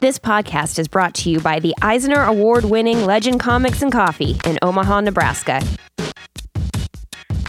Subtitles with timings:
[0.00, 4.38] This podcast is brought to you by the Eisner Award winning Legend Comics and Coffee
[4.44, 5.60] in Omaha, Nebraska.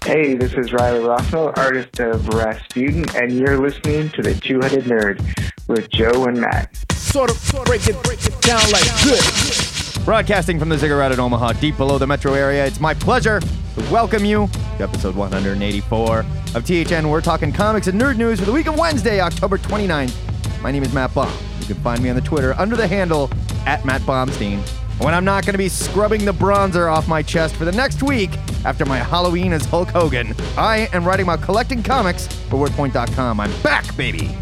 [0.02, 4.82] Hey, this is Riley Rossmo, artist of Rasputin, and you're listening to The Two Headed
[4.86, 5.20] Nerd
[5.68, 6.74] with Joe and Matt.
[6.90, 9.96] Sort of break it, break it down like this.
[9.98, 13.92] Broadcasting from the Ziggurat in Omaha, deep below the metro area, it's my pleasure to
[13.92, 14.48] welcome you
[14.78, 16.26] to episode 184
[16.56, 17.08] of THN.
[17.08, 20.16] We're talking comics and nerd news for the week of Wednesday, October 29th.
[20.62, 21.32] My name is Matt Baum.
[21.60, 23.30] You can find me on the Twitter under the handle
[23.66, 24.60] at Matt Baumstein.
[25.02, 28.02] When I'm not going to be scrubbing the bronzer off my chest for the next
[28.02, 28.30] week
[28.66, 33.40] after my Halloween as Hulk Hogan, I am writing about collecting comics for WordPoint.com.
[33.40, 34.36] I'm back, baby.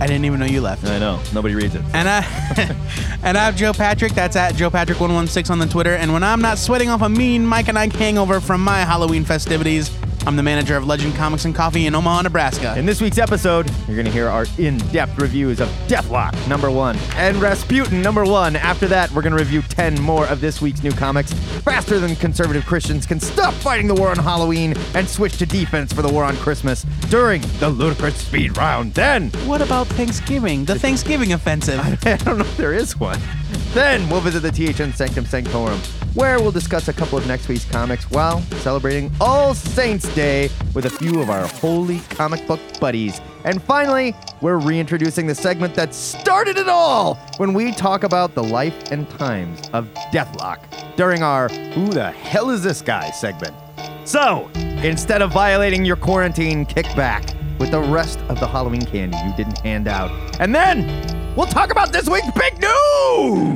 [0.00, 0.86] I didn't even know you left.
[0.86, 1.20] I know.
[1.34, 1.82] Nobody reads it.
[1.92, 2.20] And I
[3.22, 4.12] and I'm Joe Patrick.
[4.12, 5.94] That's at Joe Patrick 116 on the Twitter.
[5.94, 9.24] And when I'm not sweating off a mean Mike and Ike hangover from my Halloween
[9.24, 9.90] festivities,
[10.26, 12.76] I'm the manager of Legend Comics and Coffee in Omaha, Nebraska.
[12.76, 16.68] In this week's episode, you're going to hear our in depth reviews of Deathlok, number
[16.68, 18.56] one, and Rasputin, number one.
[18.56, 22.16] After that, we're going to review 10 more of this week's new comics faster than
[22.16, 26.12] conservative Christians can stop fighting the war on Halloween and switch to defense for the
[26.12, 28.94] war on Christmas during the ludicrous speed round.
[28.94, 30.64] Then, what about Thanksgiving?
[30.64, 31.78] The Thanksgiving offensive.
[32.04, 33.20] I don't know if there is one.
[33.74, 35.78] Then we'll visit the THN Sanctum Sanctorum,
[36.14, 40.86] where we'll discuss a couple of next week's comics while celebrating All Saints Day with
[40.86, 43.20] a few of our holy comic book buddies.
[43.44, 48.42] And finally, we're reintroducing the segment that started it all when we talk about the
[48.42, 53.54] life and times of Deathlok during our Who the Hell is This Guy segment.
[54.06, 54.48] So,
[54.82, 59.36] instead of violating your quarantine, kick back with the rest of the Halloween candy you
[59.36, 60.10] didn't hand out.
[60.40, 63.55] And then we'll talk about this week's big news!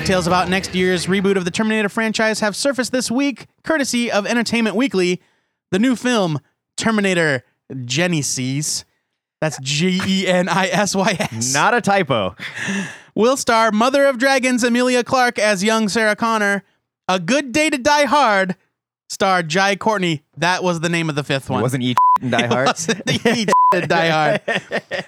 [0.00, 4.26] Details about next year's reboot of the Terminator franchise have surfaced this week, courtesy of
[4.26, 5.22] Entertainment Weekly.
[5.70, 6.40] The new film,
[6.76, 8.82] Terminator Genisys,
[9.40, 11.54] that's G E N I S Y S.
[11.54, 12.34] Not a typo.
[13.14, 16.64] will star Mother of Dragons Emilia Clarke as young Sarah Connor.
[17.06, 18.56] A Good Day to Die Hard
[19.08, 20.24] star Jai Courtney.
[20.38, 21.60] That was the name of the fifth one.
[21.60, 22.66] It wasn't Eat and Die Hard.
[22.66, 24.40] It wasn't Eat and Die Hard.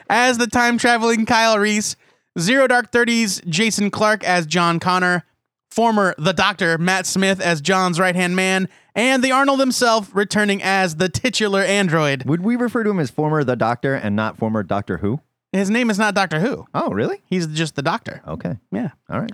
[0.08, 1.96] As the time traveling Kyle Reese,
[2.38, 5.24] Zero Dark Thirties Jason Clarke as John Connor,
[5.70, 10.62] former The Doctor Matt Smith as John's right hand man, and the Arnold himself returning
[10.62, 12.24] as the titular android.
[12.24, 15.20] Would we refer to him as former The Doctor and not former Doctor Who?
[15.52, 16.66] His name is not Doctor Who.
[16.74, 17.22] Oh, really?
[17.26, 18.22] He's just the Doctor.
[18.26, 18.58] Okay.
[18.70, 18.90] Yeah.
[19.08, 19.32] All right.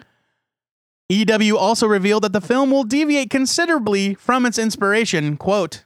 [1.08, 5.36] EW also revealed that the film will deviate considerably from its inspiration.
[5.36, 5.84] Quote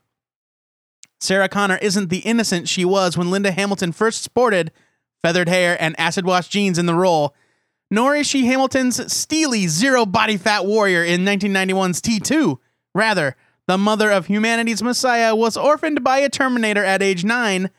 [1.20, 4.70] Sarah Connor isn't the innocent she was when Linda Hamilton first sported
[5.26, 7.34] feathered hair and acid wash jeans in the role,
[7.90, 12.58] nor is she Hamilton's steely zero body fat warrior in 1991's T2.
[12.94, 13.34] Rather,
[13.66, 17.70] the mother of humanity's messiah was orphaned by a Terminator at age nine,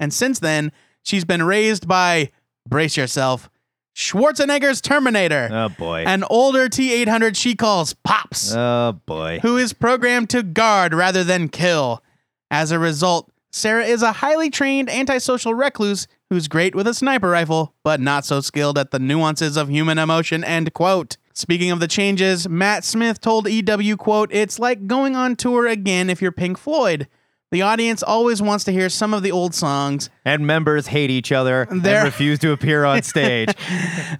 [0.00, 0.72] and since then,
[1.04, 2.32] she's been raised by,
[2.68, 3.48] brace yourself,
[3.94, 6.02] Schwarzenegger's Terminator Oh, boy.
[6.08, 9.38] an older T 800 she calls Pops, oh, boy.
[9.42, 12.02] who is programmed to guard rather than kill.
[12.50, 17.28] As a result, Sarah is a highly trained antisocial recluse who's great with a sniper
[17.30, 20.42] rifle, but not so skilled at the nuances of human emotion.
[20.44, 21.16] End quote.
[21.34, 26.08] Speaking of the changes, Matt Smith told EW, quote, It's like going on tour again
[26.08, 27.08] if you're Pink Floyd.
[27.52, 31.30] The audience always wants to hear some of the old songs, And members hate each
[31.30, 33.50] other There- and refuse to appear on stage.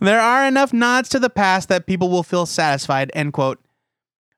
[0.00, 3.10] There are enough nods to the past that people will feel satisfied.
[3.14, 3.58] End quote.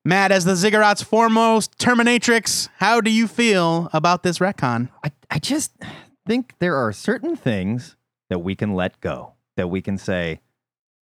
[0.04, 4.88] Matt, as the Ziggurat's foremost Terminatrix, how do you feel about this retcon?
[5.04, 5.72] I, I just
[6.28, 7.96] think there are certain things
[8.28, 10.40] that we can let go, that we can say,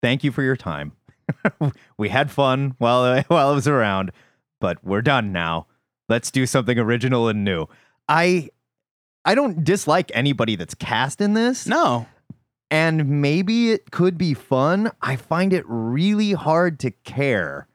[0.01, 0.93] thank you for your time.
[1.97, 4.11] we had fun while, while it was around,
[4.59, 5.67] but we're done now.
[6.09, 7.67] Let's do something original and new.
[8.09, 8.49] I
[9.23, 11.67] I don't dislike anybody that's cast in this.
[11.67, 12.07] No.
[12.71, 14.91] and maybe it could be fun.
[15.01, 17.67] I find it really hard to care.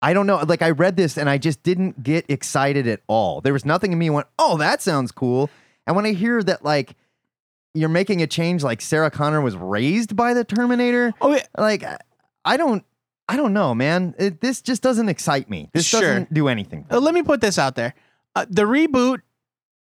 [0.00, 0.38] I don't know.
[0.38, 3.42] Like I read this and I just didn't get excited at all.
[3.42, 5.50] There was nothing in me went, "Oh, that sounds cool."
[5.88, 6.94] And when I hear that like
[7.74, 11.44] you're making a change like Sarah Connor was raised by the Terminator, Oh, yeah.
[11.58, 11.82] like
[12.44, 12.84] I don't
[13.28, 14.14] I don't know, man.
[14.18, 15.68] It, this just doesn't excite me.
[15.74, 16.00] This Sure.
[16.00, 16.86] doesn't do anything.
[16.90, 17.94] Uh, let me put this out there.
[18.34, 19.20] Uh, the reboot,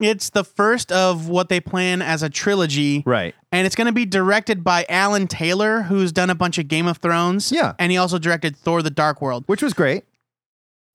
[0.00, 3.34] it's the first of what they plan as a trilogy, Right.
[3.52, 6.86] and it's going to be directed by Alan Taylor, who's done a bunch of Game
[6.88, 7.52] of Thrones.
[7.52, 7.74] Yeah.
[7.78, 9.44] And he also directed Thor the Dark World.
[9.46, 10.04] Which was great.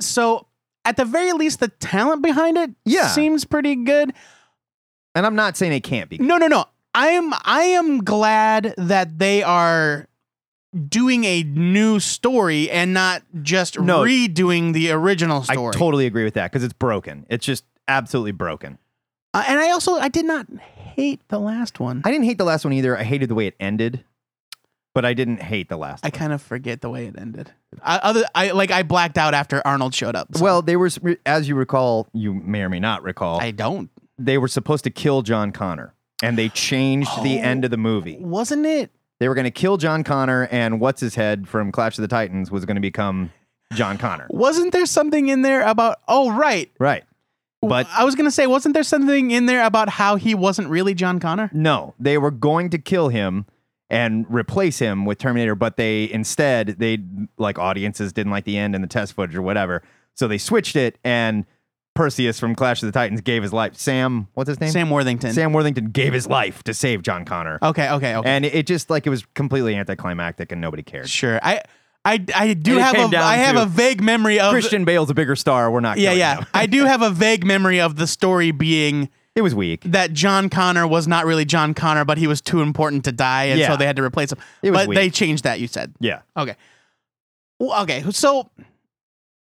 [0.02, 0.48] So,
[0.86, 3.08] at the very least, the talent behind it Yeah.
[3.08, 4.12] seems pretty good.
[5.16, 6.18] And I'm not saying it can't be.
[6.18, 6.66] No, no, no.
[6.96, 10.08] I am I am glad that they are
[10.90, 14.02] doing a new story and not just No.
[14.04, 15.58] redoing the original story.
[15.58, 15.74] I story.
[15.74, 17.26] totally agree with that because it's broken.
[17.30, 18.78] It's just absolutely broken.
[19.34, 22.02] Uh, and I also I did not hate the last one.
[22.06, 22.98] I didn't hate the last one either.
[22.98, 24.04] I hated the way it ended,
[24.94, 26.06] but I didn't hate the last.
[26.06, 26.12] I one.
[26.20, 27.52] kind of forget the way it ended.
[27.82, 30.28] I, other, I like I blacked out after Arnold showed up.
[30.36, 30.90] so Well, they were,
[31.26, 33.90] as you recall, you may or may not recall, I don't.
[34.18, 37.44] They were supposed to kill John Connor, and they changed the Oh.
[37.44, 38.18] end of the movie.
[38.20, 38.92] Wasn't it?
[39.20, 42.08] They were going to kill John Connor, and what's his head from Clash of the
[42.08, 43.32] Titans was going to become
[43.74, 44.28] John Connor.
[44.30, 46.00] Wasn't there something in there about?
[46.08, 46.70] Oh, right.
[46.80, 47.04] Right.
[47.62, 50.94] But I was gonna say, wasn't there something in there about how he wasn't really
[50.94, 51.50] John Connor?
[51.54, 53.46] no, they were going to kill him
[53.90, 56.98] and replace him with Terminator, but they instead they
[57.38, 59.82] like audiences didn't like the end and the test footage or whatever,
[60.14, 60.98] so they switched it.
[61.06, 61.46] And
[61.96, 63.76] Perseus from Clash of the Titans gave his life.
[63.76, 64.72] Sam, what's his name?
[64.72, 65.34] Sam Worthington.
[65.34, 68.30] Sam Worthington gave his life to save John Connor, Okay, okay, okay.
[68.30, 71.10] and it, it just like it was completely anticlimactic and nobody cared.
[71.10, 71.40] sure.
[71.44, 71.62] I,
[72.06, 74.52] I, I do have a, I have a vague memory of.
[74.52, 75.72] Christian Bale's a bigger star.
[75.72, 75.98] We're not.
[76.00, 76.44] yeah, yeah.
[76.54, 79.82] I do have a vague memory of the story being it was weak.
[79.86, 83.46] that John Connor was not really John Connor, but he was too important to die,
[83.46, 83.70] and Yeah.
[83.70, 84.38] so they had to replace him.
[84.62, 84.96] It was but weak.
[84.96, 85.60] they changed that.
[85.60, 86.22] You said Yeah.
[86.38, 86.56] okay.
[87.60, 88.50] Well, okay, so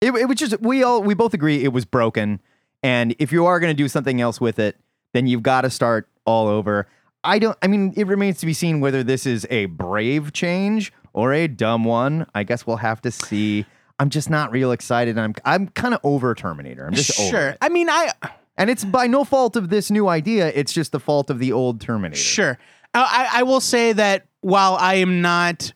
[0.01, 2.41] It, it was just we all we both agree it was broken,
[2.83, 4.77] and if you are going to do something else with it,
[5.13, 6.87] then you've got to start all over.
[7.25, 7.59] I don't.
[7.63, 11.49] I mean, it remains to be seen whether this is a brave change or a
[11.49, 12.27] dumb one.
[12.35, 13.67] I guess we'll have to see.
[13.99, 15.19] I'm just not real excited.
[15.19, 16.87] I'm I'm kind of over Terminator.
[16.87, 17.57] I'm just over sure.
[17.61, 18.13] I mean, I
[18.57, 20.53] and it's by no fault of this new idea.
[20.55, 22.21] It's just the fault of the old Terminator.
[22.21, 22.59] Sure.
[22.95, 25.73] I I will say that while I am not,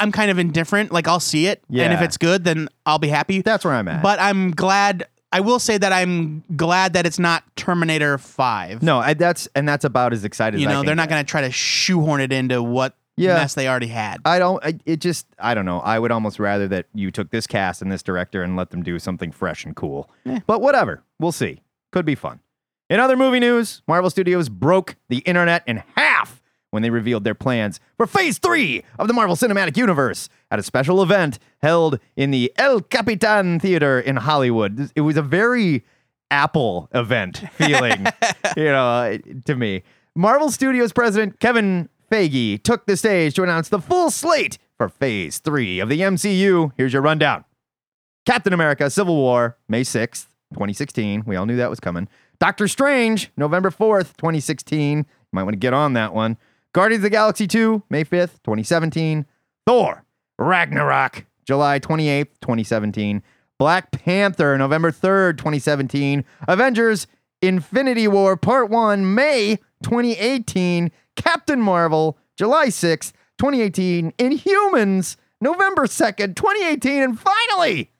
[0.00, 0.92] I'm kind of indifferent.
[0.92, 3.42] Like I'll see it, and if it's good, then I'll be happy.
[3.42, 4.02] That's where I'm at.
[4.02, 5.06] But I'm glad.
[5.32, 8.82] I will say that I'm glad that it's not Terminator Five.
[8.82, 10.60] no, I, that's and that's about as excited.
[10.60, 13.34] you as I know they're not going to try to shoehorn it into what Yeah.
[13.34, 14.18] mess they already had.
[14.24, 14.64] I don't.
[14.64, 15.26] I, it just.
[15.38, 15.80] I don't know.
[15.80, 18.82] I would almost rather that you took this cast and this director and let them
[18.84, 20.08] do something fresh and cool.
[20.26, 20.38] Eh.
[20.46, 21.02] But whatever.
[21.18, 21.62] We'll see.
[21.92, 22.40] Could be fun.
[22.90, 26.03] In other movie news, Marvel Studios broke the internet in half
[26.74, 30.62] when they revealed their plans for Phase Three of the Marvel Cinematic Universe at a
[30.62, 34.90] special event held in the El Capitan Theater in Hollywood.
[34.96, 35.84] It was a very
[36.32, 38.06] Apple event feeling,
[38.56, 39.84] you know, to me.
[40.16, 45.38] Marvel Studios president Kevin Feige took the stage to announce the full slate for Phase
[45.38, 46.72] 3 of the MCU.
[46.76, 47.44] Here's your rundown
[48.26, 51.22] Captain America Civil War, May 6th, 2016.
[51.24, 52.08] We all knew that was coming.
[52.40, 54.98] Doctor Strange, November 4th, 2016.
[54.98, 56.36] You might want to get on that one.
[56.74, 59.26] Guardians of the Galaxy 2, May 5th, 2017.
[59.64, 60.04] Thor,
[60.38, 63.22] Ragnarok, July 28th, 2017.
[63.60, 66.24] Black Panther, November 3rd, 2017.
[66.48, 67.06] Avengers,
[67.40, 70.90] Infinity War Part 1, May 2018.
[71.14, 74.10] Captain Marvel, July 6th, 2018.
[74.18, 77.02] Inhumans, November 2nd, 2018.
[77.04, 77.92] And finally,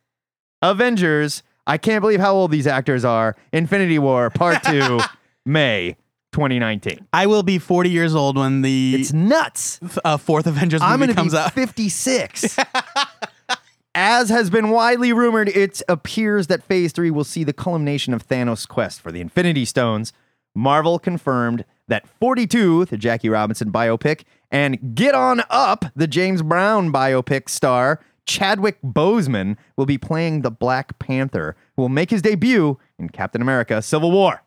[0.62, 3.36] Avengers, I can't believe how old these actors are.
[3.52, 4.98] Infinity War Part 2,
[5.46, 5.96] May
[6.34, 7.06] 2019.
[7.12, 9.78] I will be 40 years old when the It's nuts.
[10.04, 11.52] uh, fourth Avengers movie I'm going to comes be out.
[11.52, 12.58] 56.
[13.94, 18.26] As has been widely rumored, it appears that Phase 3 will see the culmination of
[18.26, 20.12] Thanos' quest for the Infinity Stones.
[20.54, 26.92] Marvel confirmed that 42, the Jackie Robinson biopic, and Get On Up, the James Brown
[26.92, 32.78] biopic star, Chadwick Boseman, will be playing the Black Panther, who will make his debut
[32.98, 34.42] in Captain America Civil War.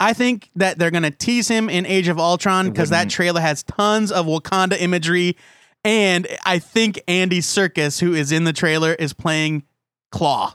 [0.00, 3.62] I think that they're gonna tease him in Age of Ultron because that trailer has
[3.62, 5.36] tons of Wakanda imagery,
[5.84, 9.64] and I think Andy Serkis, who is in the trailer, is playing
[10.10, 10.54] Claw.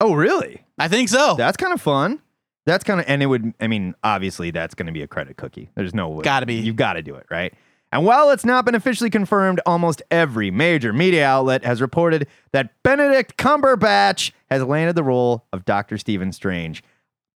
[0.00, 0.64] Oh, really?
[0.78, 1.34] I think so.
[1.34, 2.20] That's kind of fun.
[2.66, 5.36] That's kind of, and it would, I mean, obviously that's going to be a credit
[5.36, 5.70] cookie.
[5.74, 6.22] There's no way.
[6.22, 6.54] Gotta be.
[6.54, 7.52] You've got to do it, right?
[7.92, 12.70] And while it's not been officially confirmed, almost every major media outlet has reported that
[12.82, 15.96] Benedict Cumberbatch has landed the role of Dr.
[15.98, 16.82] Stephen Strange.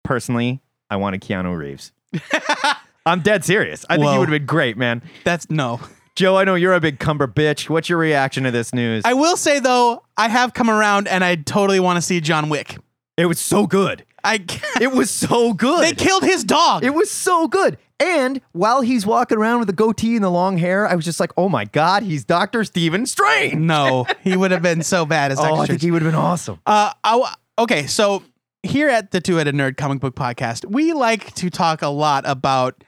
[0.03, 1.91] Personally, I wanted Keanu Reeves.
[3.05, 3.85] I'm dead serious.
[3.89, 5.01] I think he would have been great, man.
[5.23, 5.79] That's no.
[6.15, 7.69] Joe, I know you're a big Cumber bitch.
[7.69, 9.03] What's your reaction to this news?
[9.05, 12.49] I will say though, I have come around, and I totally want to see John
[12.49, 12.77] Wick.
[13.17, 14.03] it was so good.
[14.23, 14.37] I
[14.81, 15.83] It was so good.
[15.83, 16.83] they killed his dog.
[16.83, 17.77] It was so good.
[17.99, 21.19] And while he's walking around with the goatee and the long hair, I was just
[21.19, 22.63] like, oh my God, he's Dr.
[22.63, 23.55] Stephen Strange.
[23.55, 26.11] no, he would have been so bad as Oh, Doctor I think he would have
[26.11, 26.59] been awesome.
[26.65, 28.21] Uh, I okay, so
[28.63, 32.23] here at the Two Headed Nerd Comic Book Podcast, we like to talk a lot
[32.27, 32.83] about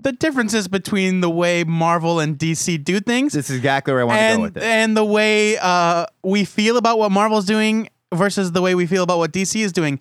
[0.00, 4.04] the differences between the way Marvel and DC do things, This is exactly where I
[4.04, 4.62] want to go with it.
[4.62, 9.02] and the way uh, we feel about what Marvel's doing versus the way we feel
[9.02, 9.98] about what DC is doing.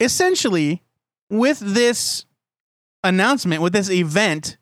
[0.00, 0.82] Essentially,
[1.30, 2.24] with this
[3.04, 4.56] announcement, with this event.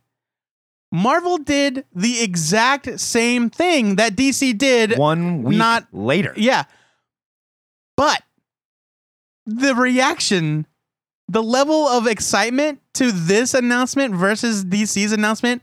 [0.93, 6.33] Marvel did the exact same thing that DC did One week not- later.
[6.37, 6.65] yeah.
[7.97, 8.23] But
[9.47, 10.67] the reaction
[11.29, 15.61] the level of excitement to this announcement versus DC's announcement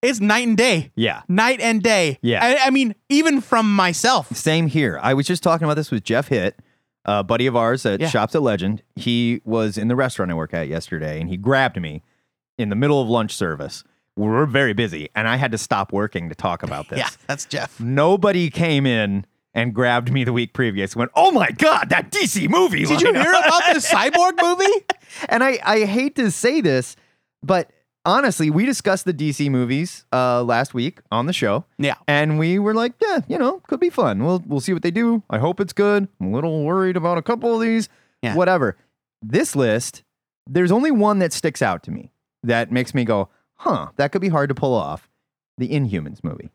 [0.00, 0.92] is night and day.
[0.94, 1.22] Yeah.
[1.28, 2.18] Night and day.
[2.22, 2.38] Yeah.
[2.44, 4.28] I, I mean, even from myself.
[4.36, 5.00] Same here.
[5.02, 6.56] I was just talking about this with Jeff Hitt,
[7.04, 8.08] a buddy of ours that Yeah.
[8.08, 8.82] shops at Legend.
[8.94, 12.02] He was in the restaurant I work at yesterday, and he grabbed me
[12.56, 13.82] in the middle of lunch service.
[14.16, 16.98] We're very busy, and I had to stop working to talk about this.
[17.00, 17.80] Yeah, that's Jeff.
[17.80, 22.10] Nobody came in and grabbed me the week previous and went, "Oh my god, that
[22.10, 24.86] DC movie!" Did you hear about the cyborg movie?
[25.28, 26.96] And I, I hate to say this,
[27.42, 27.70] but
[28.04, 31.64] honestly, we discussed the DC movies uh, last week on the show.
[31.78, 31.94] Yeah.
[32.08, 34.24] And we were like, yeah, you know, could be fun.
[34.24, 35.22] We'll we'll see what they do.
[35.30, 36.08] I hope it's good.
[36.20, 37.88] I'm a little worried about a couple of these.
[38.22, 38.34] Yeah.
[38.34, 38.76] Whatever.
[39.20, 40.02] This list,
[40.46, 42.10] there's only one that sticks out to me
[42.42, 45.08] that makes me go, huh, that could be hard to pull off.
[45.58, 46.50] The Inhumans movie.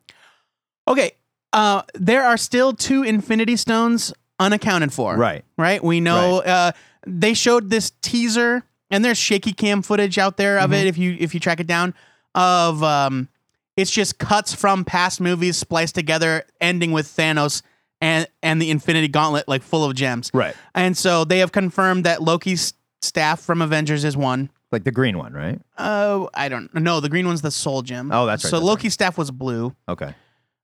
[0.87, 1.11] Okay.
[1.53, 5.15] Uh, there are still two Infinity Stones unaccounted for.
[5.15, 5.43] Right.
[5.57, 5.83] Right.
[5.83, 6.71] We know uh,
[7.05, 11.15] they showed this teaser, and there's shaky cam footage out there of it if you
[11.19, 11.93] if you track it down.
[12.35, 13.29] Of um,
[13.75, 17.61] it's just cuts from past movies spliced together, ending with Thanos
[18.01, 20.29] and and the Infinity Gauntlet like full of gems.
[20.33, 20.55] Right.
[20.75, 24.49] And so they have confirmed that Loki's staff from Avengers is one.
[24.71, 25.61] Like the green one, right?
[25.77, 26.99] Oh, I don't know.
[26.99, 28.11] The green one's the Soul Gem.
[28.11, 29.73] Oh, that's right, So that's Loki's staff was blue.
[29.87, 30.13] Okay.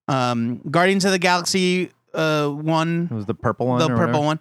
[0.07, 3.79] Um, Guardians of the Galaxy uh one, It was the purple one.
[3.79, 4.19] the purple whatever?
[4.19, 4.39] one.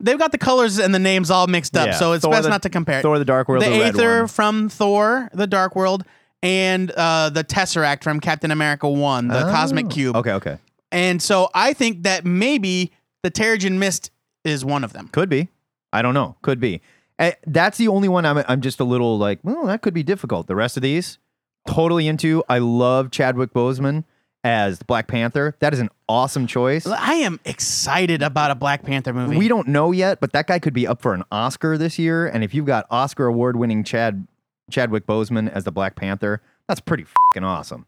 [0.00, 2.42] They've got the colors and the names all mixed up, Yeah, so it's Thor best
[2.44, 2.98] the- not to compare.
[2.98, 3.02] it.
[3.02, 4.28] Thor the Dark World, the the, red Aether one.
[4.28, 6.04] from Thor, the Dark World,
[6.42, 9.88] and uh, the Tesseract from Captain America One, the Cosmic Oh.
[9.88, 10.16] Cube.
[10.16, 10.58] Okay, okay.
[10.92, 12.92] And so I think that maybe
[13.22, 14.10] the Terrigen Mist
[14.44, 15.08] is one of them.
[15.08, 15.48] Could be.
[15.92, 16.36] I don't know.
[16.42, 16.82] Could be.
[17.18, 20.02] Eh, that's the only one I'm, I'm just a little like, well, that could be
[20.02, 20.46] difficult.
[20.48, 21.18] The rest of these,
[21.66, 22.42] totally into.
[22.48, 24.04] I love Chadwick Boseman
[24.44, 25.56] as Black Panther.
[25.60, 26.86] That is an awesome choice.
[26.86, 29.36] I am excited about a Black Panther movie.
[29.36, 32.26] We don't know yet, but that guy could be up for an Oscar this year.
[32.26, 34.26] And if you've got Oscar award winning Chad
[34.70, 37.86] Chadwick Boseman as the Black Panther, that's pretty fucking awesome.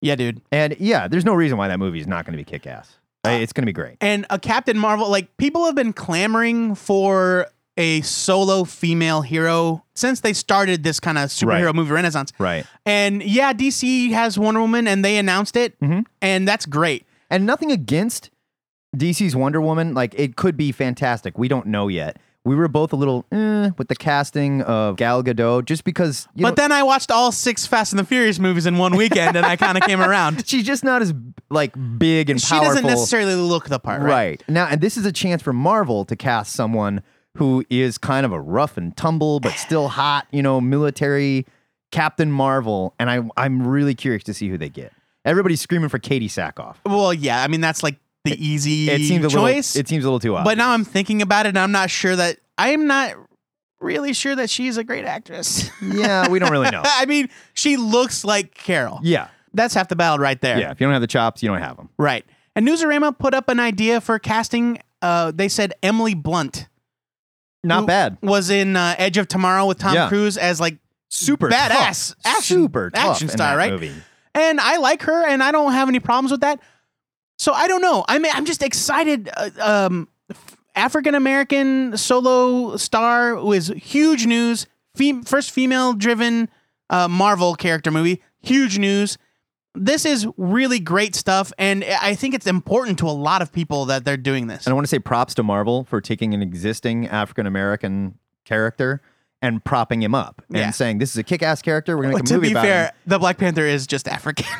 [0.00, 0.40] yeah, dude.
[0.52, 2.96] And yeah, there's no reason why that movie is not going to be kick ass.
[3.26, 3.96] Uh, It's going to be great.
[4.02, 5.08] and a Captain Marvel.
[5.10, 7.46] Like people have been clamoring for
[7.76, 11.74] a solo female hero since they started this kind of superhero Right.
[11.74, 12.32] movie renaissance.
[12.38, 12.66] Right.
[12.86, 16.04] And yeah, DC has Wonder Woman, and they announced it, Mhm.
[16.22, 17.04] and that's great.
[17.30, 18.30] And nothing against
[18.96, 19.92] DC's Wonder Woman.
[19.94, 21.36] Like it could be fantastic.
[21.38, 22.18] We don't know yet.
[22.46, 26.28] We were both a little eh, with the casting of Gal Gadot, just because.
[26.34, 28.94] You but know, then I watched all six Fast and the Furious movies in one
[28.96, 30.44] weekend, and I kind of came around.
[30.46, 31.14] she's just not as
[31.50, 32.68] like big and She powerful.
[32.74, 34.10] doesn't necessarily look the part, right?
[34.10, 37.00] right now, and this is a chance for Marvel to cast someone
[37.36, 40.26] who is kind of a rough and tumble, but still hot.
[40.30, 41.46] You know, military
[41.90, 44.92] Captain Marvel, and I I'm really curious to see who they get.
[45.24, 46.76] Everybody's screaming for Katee Sackhoff.
[46.84, 49.74] Well, yeah, I mean that's like the easy It seems a choice.
[49.74, 49.80] little.
[49.80, 50.52] It seems a little too obvious.
[50.52, 53.14] but now I'm thinking about it, and I'm not sure that I'm not
[53.80, 55.68] really sure that she's a great actress.
[55.82, 56.82] yeah, we don't really know.
[56.84, 58.98] I mean, she looks like Carol.
[59.02, 60.58] Yeah, That's half the battle right there.
[60.58, 60.70] yeah.
[60.70, 61.90] If you don't have the chops, you don't have them.
[61.98, 62.24] Right.
[62.56, 64.78] And Newsarama put up an idea for casting.
[65.02, 66.66] Uh, they said Emily Blunt
[67.64, 68.18] Not bad.
[68.22, 70.08] was in uh, Edge of Tomorrow with Tom Yeah.
[70.08, 70.78] Cruise as like
[71.08, 71.68] Super badass
[72.10, 72.16] tough.
[72.24, 73.72] action- super tough action in star, that right?
[73.72, 73.92] Movie.
[74.34, 76.60] and I like her, and I don't have any problems with that.
[77.38, 78.04] So I don't know.
[78.08, 79.28] I'm I'm just excited.
[79.36, 80.08] Uh, um,
[80.76, 84.66] African American solo star was huge news.
[84.96, 86.48] Fem- first female driven
[86.90, 88.22] uh, Marvel character movie.
[88.42, 89.16] Huge news.
[89.76, 93.86] This is really great stuff, and I think it's important to a lot of people
[93.86, 94.66] that they're doing this.
[94.66, 99.02] And I want to say props to Marvel for taking an existing African American character
[99.42, 100.70] and propping him up and Yeah.
[100.70, 101.96] saying this is a kick-ass character.
[101.96, 102.90] We're going to make a to be about fair, him.
[103.06, 104.46] the Black Panther is just African.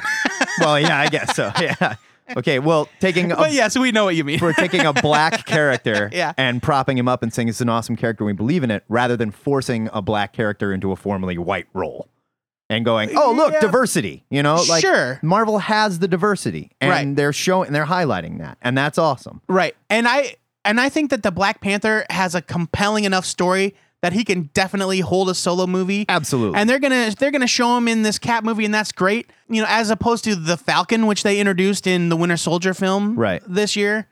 [0.60, 1.50] Well, yeah, I guess so.
[1.60, 1.96] Yeah.
[2.36, 2.60] Okay.
[2.60, 4.38] Well, taking a, but yes, we know what you mean.
[4.40, 6.32] We're taking a black character Yeah.
[6.36, 9.16] and propping him up and saying it's an awesome character, we believe in it, rather
[9.16, 12.08] than forcing a black character into a formerly white role
[12.70, 13.60] and going, "Oh, look, Yeah.
[13.60, 15.18] diversity." You know, like Sure.
[15.22, 17.16] Marvel has the diversity, and Right.
[17.16, 19.40] they're showing, they're highlighting that, and that's awesome.
[19.48, 19.74] Right.
[19.90, 20.34] And I
[20.66, 24.50] and I think that the Black Panther has a compelling enough story that he can
[24.54, 26.04] definitely hold a solo movie.
[26.08, 26.58] Absolutely.
[26.58, 29.30] And they're gonna they're gonna show him in this Cap movie, and that's great.
[29.48, 33.14] You know, as opposed to the Falcon, which they introduced in the Winter Soldier film
[33.16, 33.42] Right.
[33.46, 34.08] this year.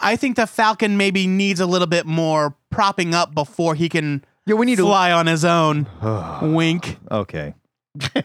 [0.00, 4.24] I think the Falcon maybe needs a little bit more propping up before he can
[4.46, 5.86] Yeah, we need to- fly on his own.
[6.42, 6.98] Wink.
[7.10, 7.54] Okay.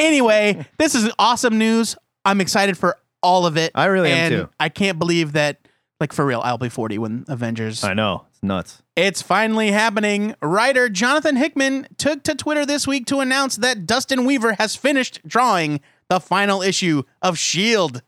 [0.00, 1.94] Anyway, this is awesome news.
[2.24, 3.70] I'm excited for all of it.
[3.74, 4.48] I really am and too.
[4.58, 5.60] I can't believe that,
[6.00, 7.84] like for real, I'll be 40 when Avengers.
[7.84, 8.82] I know it's nuts.
[8.96, 10.34] It's finally happening.
[10.40, 15.20] Writer Jonathan Hickman took to Twitter this week to announce that Dustin Weaver has finished
[15.26, 18.00] drawing the final issue of S.H.I.E.L.D.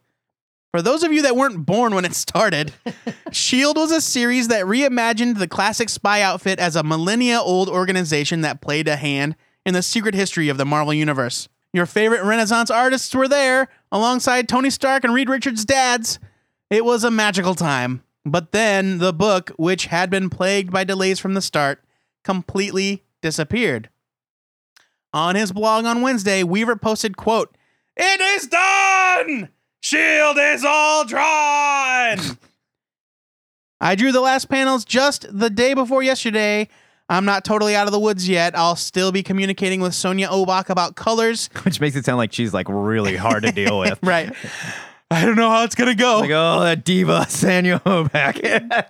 [0.71, 3.79] For those of you that weren't born when it started, S.H.I.E.L.D.
[3.79, 8.63] was a series that reimagined the classic spy outfit as a millennia old organization that
[8.63, 11.49] played a hand in the secret history of the Marvel Universe.
[11.73, 16.19] Your favorite Renaissance artists were there, alongside Tony Stark and Reed Richards' dads.
[16.71, 18.03] It was a magical time.
[18.25, 21.83] But then the book, which had been plagued by delays from the start,
[22.23, 23.89] completely disappeared.
[25.13, 27.57] On his blog on Wednesday, Weaver posted, quote,
[27.97, 29.49] It is done!
[29.81, 32.19] Shield is all drawn!
[33.81, 36.69] I drew the last panels just the day before yesterday.
[37.09, 38.57] I'm not totally out of the woods yet.
[38.57, 41.51] I'll still be communicating with Sonia Oback about colors.
[41.65, 43.99] Which makes it sound like she's like really hard to deal with.
[44.03, 44.33] Right.
[45.11, 46.21] I don't know how it's gonna go.
[46.21, 48.87] Like, oh, that diva, Sanya Hoback.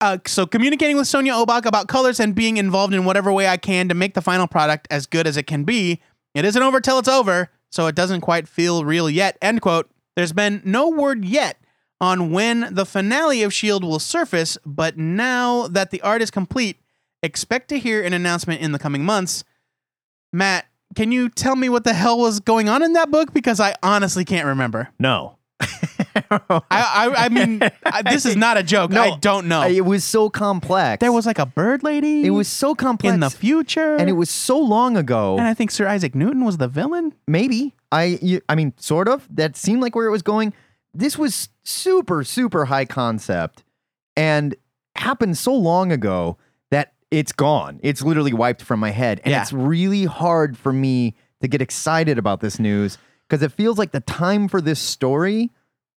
[0.00, 3.56] Uh, so communicating with Sonia Oback about colors and being involved in whatever way I
[3.56, 6.00] can to make the final product as good as it can be.
[6.34, 9.36] It isn't over till it's over, so it doesn't quite feel real yet.
[9.42, 9.90] End quote.
[10.14, 11.58] There's been no word yet
[12.00, 16.78] on when the finale of Shield will surface, but now that the art is complete,
[17.22, 19.44] expect to hear an announcement in the coming months.
[20.32, 23.32] Matt, can you tell me what the hell was going on in that book?
[23.32, 24.90] Because I honestly can't remember.
[24.98, 25.36] no.
[26.30, 28.90] I, I, I mean, I, this is not a joke.
[28.90, 29.62] No, I don't know.
[29.62, 31.00] It was so complex.
[31.00, 32.26] there was like a bird lady.
[32.26, 33.14] It was so complex.
[33.14, 35.38] in the future, and it was so long ago.
[35.38, 37.14] And I think Sir Isaac Newton was the villain.
[37.26, 38.18] Maybe I.
[38.20, 39.26] You, I mean, sort of.
[39.34, 40.52] That seemed like where it was going.
[40.98, 43.64] This was super, super high concept,
[44.16, 44.54] and
[44.94, 46.38] happened so long ago
[46.70, 47.80] that it's gone.
[47.82, 49.42] It's literally wiped from my head, and Yeah.
[49.42, 52.96] it's really hard for me to get excited about this news
[53.28, 55.50] because it feels like the time for this story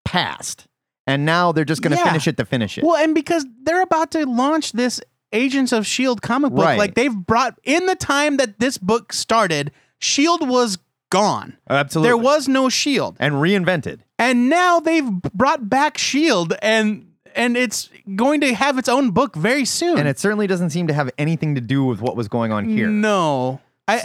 [0.03, 0.68] passed,
[1.08, 2.03] and now they're just going to Yeah.
[2.06, 2.84] finish it to finish it.
[2.84, 5.00] Well, and because they're about to launch this
[5.32, 6.77] Agents of Shield comic book, Right.
[6.79, 10.79] like they've brought in the time that this book started, Shield was
[11.12, 11.56] gone.
[11.70, 14.00] Absolutely, There was no Shield, and reinvented.
[14.20, 19.36] And now they've brought back Shield, and and it's going to have its own book
[19.36, 19.98] very soon.
[19.98, 22.66] And it certainly doesn't seem to have anything to do with what was going on
[22.70, 22.88] here.
[22.88, 24.04] No, I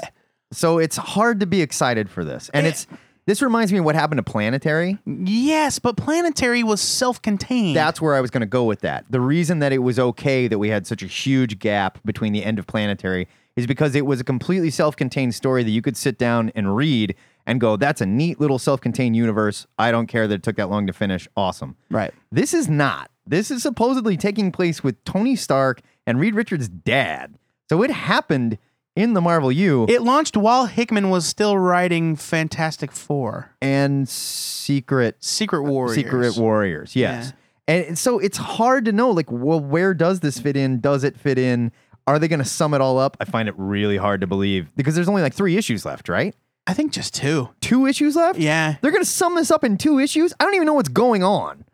[0.53, 2.49] So it's hard to be excited for this.
[2.55, 2.71] And Eh.
[2.71, 2.87] it's
[3.27, 4.99] this reminds me of what happened to Planetary.
[5.07, 7.75] yes, but Planetary was self-contained.
[7.75, 9.07] That's where I was going to go with that.
[9.09, 12.45] The reason that it was okay that we had such a huge gap between the
[12.45, 16.19] end of Planetary is because it was a completely self-contained story that you could sit
[16.19, 17.15] down and read
[17.47, 19.67] and go, "That's a neat little self-contained universe.
[19.79, 21.29] I don't care that it took that long to finish.
[21.37, 22.13] Awesome." right.
[22.31, 23.11] This is not.
[23.27, 27.39] This is supposedly taking place with Tony Stark and Reed Richards' dad.
[27.71, 28.59] So it happened
[28.97, 35.17] in the Marvel U It launched while Hickman was still writing Fantastic Four, and Secret
[35.21, 35.97] Secret uh, Warriors.
[35.97, 37.33] Secret Warriors, yes.
[37.67, 40.81] And so it's hard to know, like, well, where does this fit in?
[40.81, 41.73] Does it fit in?
[42.07, 43.17] Are they going to sum it all up?
[43.21, 46.35] I find it really hard to believe because there's only like three issues left, right?
[46.67, 47.51] I think just two.
[47.61, 48.39] Two issues left?
[48.39, 50.33] Yeah, They're going to sum this up in two issues?
[50.41, 51.65] I don't even know what's going on.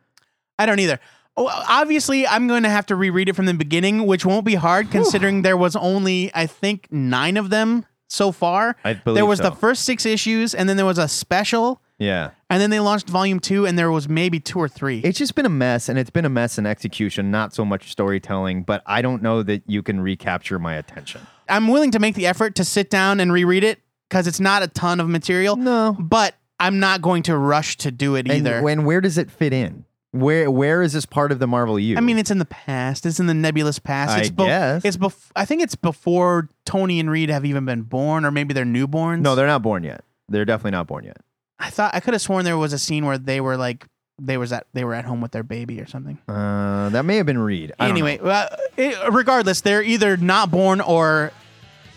[0.59, 0.99] I don't either.
[1.37, 4.57] Oh, obviously, I'm going to have to reread it from the beginning, which won't be
[4.57, 8.77] hard considering there was only, I think, nine of them so far.
[8.85, 9.45] I believe there was so.
[9.51, 12.31] the first six issues, and then there was a special, Yeah.
[12.51, 14.99] and then they launched volume two, and there was maybe two or three.
[14.99, 17.93] It's just been a mess, and it's been a mess in execution, not so much
[17.93, 21.21] storytelling, but I don't know that you can recapture my attention.
[21.49, 24.63] I'm willing to make the effort to sit down and reread it because it's not
[24.63, 25.57] a ton of material.
[25.57, 25.97] No.
[25.99, 28.61] but I'm not going to rush to do it And either.
[28.61, 29.87] when where does it fit in?
[30.13, 31.97] Where where is this part of the Marvel U?
[31.97, 33.07] I mean, it's in the past.
[33.07, 34.11] It's in the nebulous past.
[34.13, 34.85] I It's guess.
[34.85, 38.53] It's bef- I think it's before Tony and Reed have even been born, or maybe
[38.53, 39.21] they're newborns.
[39.21, 40.03] no, they're not born yet.
[40.29, 41.19] They're definitely not born yet.
[41.61, 43.87] I thought I could have sworn there was a scene where they were like
[44.21, 46.19] they was at they were at home with their baby or something.
[46.29, 47.73] Uh, that may have been Reed.
[47.79, 51.31] I don't Anyway, uh, it, regardless, they're either not born or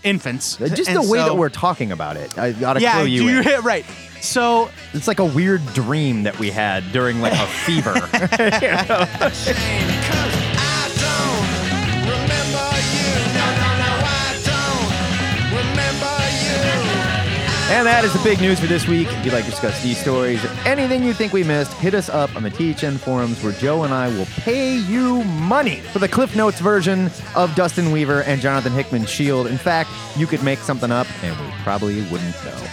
[0.03, 0.57] infants.
[0.57, 3.23] just And the way so- that we're talking about it, I gotta yeah, clue you
[3.29, 3.43] you in.
[3.43, 3.85] hit right.
[4.21, 7.93] So It's like a weird dream that we had during like a fever.
[17.73, 19.07] And that is the big news for this week.
[19.07, 22.07] If you'd like to discuss these stories or anything you think we missed, hit us
[22.07, 26.07] up on the THN forums where Joe and I will pay you money for the
[26.07, 29.47] Cliff Notes version of Dustin Weaver and Jonathan Hickman's Shield.
[29.47, 32.67] In fact, you could make something up and we probably wouldn't know.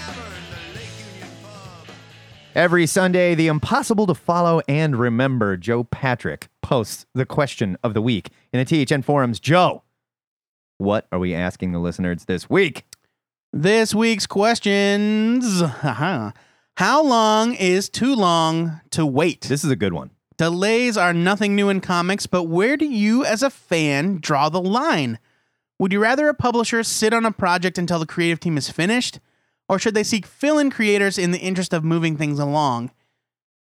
[2.54, 8.02] Every Sunday, the impossible to follow and remember Joe Patrick posts the question of the
[8.02, 9.40] week in the THN forums.
[9.40, 9.82] Joe,
[10.76, 12.84] what are we asking the listeners this week?
[13.52, 15.60] This week's questions.
[15.60, 16.30] Haha.
[16.76, 19.40] How long is too long to wait?
[19.42, 20.10] This is a good one.
[20.36, 24.60] Delays are nothing new in comics, but where do you, as a fan, draw the
[24.62, 25.18] line?
[25.80, 29.18] Would you rather a publisher sit on a project until the creative team is finished,
[29.68, 32.92] or should they seek fill in creators in the interest of moving things along?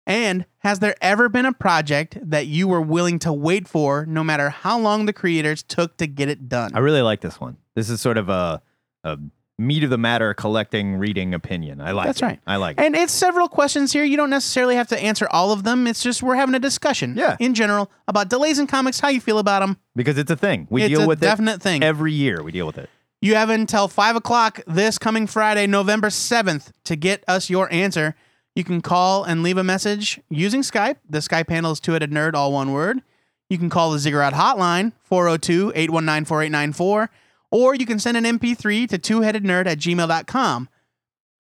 [0.07, 4.23] And has there ever been a project that you were willing to wait for, no
[4.23, 6.71] matter how long the creators took to get it done?
[6.73, 7.57] I really like this one.
[7.75, 8.61] This is sort of a,
[9.03, 9.19] a
[9.63, 11.81] meat of the matter collecting reading opinion.
[11.81, 12.25] I like That's it.
[12.25, 12.39] right.
[12.45, 12.83] I like it.
[12.83, 14.03] And it's several questions here.
[14.03, 15.87] You don't necessarily have to answer all of them.
[15.87, 17.37] It's just we're having a discussion, Yeah.
[17.39, 19.77] in general, about delays in comics, how you feel about them.
[19.95, 20.67] Because it's a thing.
[20.69, 21.81] We It's deal a with definite it thing.
[21.83, 22.43] every year.
[22.43, 22.89] We deal with it.
[23.21, 28.15] You have until 5 o'clock this coming Friday, November 7th, to get us your answer.
[28.55, 30.97] You can call and leave a message using Skype.
[31.09, 33.01] The Skype handle is two headed nerd, all one word.
[33.49, 37.09] You can call the Ziggurat hotline, 402 819 4894,
[37.53, 40.69] or you can send an MP3 to twoheadednerd headed nerd at gmail.com.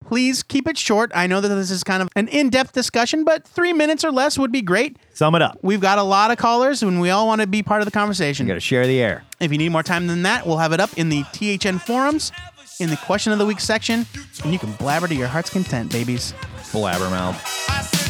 [0.04, 1.12] Please keep it short.
[1.16, 4.12] I know that this is kind of an in depth discussion, but three minutes or
[4.12, 4.98] less would be great.
[5.14, 5.60] Sum it up.
[5.62, 7.92] We've got a lot of callers, and we all want to be part of the
[7.92, 8.48] conversation.
[8.48, 9.24] You got to share the air.
[9.40, 12.32] If you need more time than that, we'll have it up in the THN forums
[12.80, 14.06] in the question of the week section,
[14.44, 16.34] and you can blabber to your heart's content, babies.
[16.72, 18.03] Blabbermouth.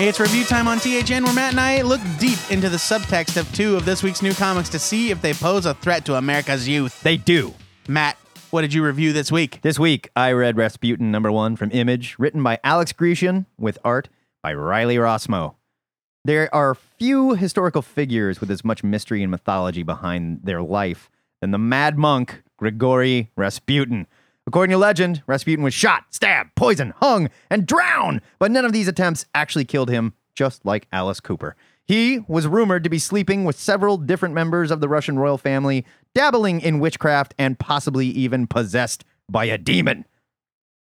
[0.00, 3.52] It's review time on THN, where Matt and I look deep into the subtext of
[3.52, 6.68] two of this week's new comics to see if they pose a threat to America's
[6.68, 7.02] youth.
[7.02, 7.52] They do.
[7.88, 8.16] Matt,
[8.50, 9.58] what did you review this week?
[9.62, 14.08] This week, I read Rasputin number one from Image, written by Alex Grecian with art
[14.40, 15.56] by Riley Rossmo.
[16.24, 21.50] There are few historical figures with as much mystery and mythology behind their life than
[21.50, 24.06] the mad monk Grigory Rasputin.
[24.48, 28.88] According to legend, Rasputin was shot, stabbed, poisoned, hung, and drowned, but none of these
[28.88, 31.54] attempts actually killed him, just like Alice Cooper.
[31.84, 35.84] He was rumored to be sleeping with several different members of the Russian royal family,
[36.14, 40.06] dabbling in witchcraft, and possibly even possessed by a demon.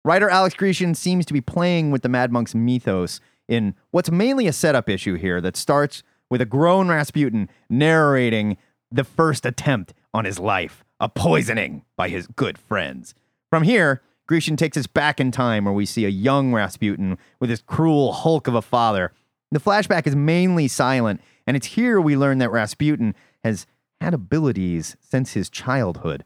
[0.05, 4.49] Writer Alex Grecian seems to be playing with the Mad Monk's mythos in what's mainly
[4.49, 8.57] a setup issue here that starts with a grown Rasputin narrating
[8.91, 13.15] the first attempt on his life, a poisoning by his good friends.
[13.55, 17.51] From here, Grecian takes us back in time where we see a young Rasputin with
[17.51, 19.13] his cruel hulk of a father.
[19.53, 23.15] The flashback is mainly silent, and it's here we learn that Rasputin
[23.45, 23.65] has
[24.01, 26.25] had abilities since his childhood.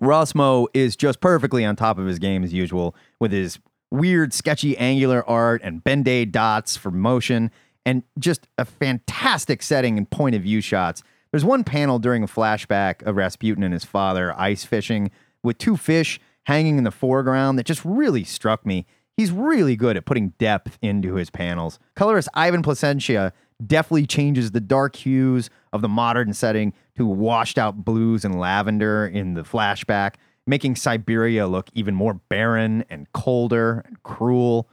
[0.00, 3.58] Rossmo is just perfectly on top of his game as usual, with his
[3.90, 7.50] weird, sketchy angular art and bend-aid dots for motion,
[7.84, 11.02] and just a fantastic setting and point of view shots.
[11.32, 15.10] There's one panel during a flashback of Rasputin and his father ice fishing
[15.42, 18.86] with two fish hanging in the foreground that just really struck me.
[19.18, 21.78] He's really good at putting depth into his panels.
[21.94, 23.32] Colorist Ivan Plascencia
[23.66, 29.06] definitely changes the dark hues of the modern setting to washed out blues and lavender
[29.06, 30.14] in the flashback,
[30.46, 34.70] making Siberia look even more barren and colder and cruel.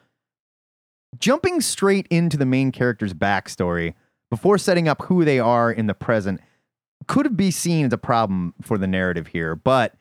[1.20, 3.96] Jumping straight into the main character's backstory
[4.30, 6.40] before setting up who they are in the present
[7.08, 9.94] could be seen as a problem for the narrative here, but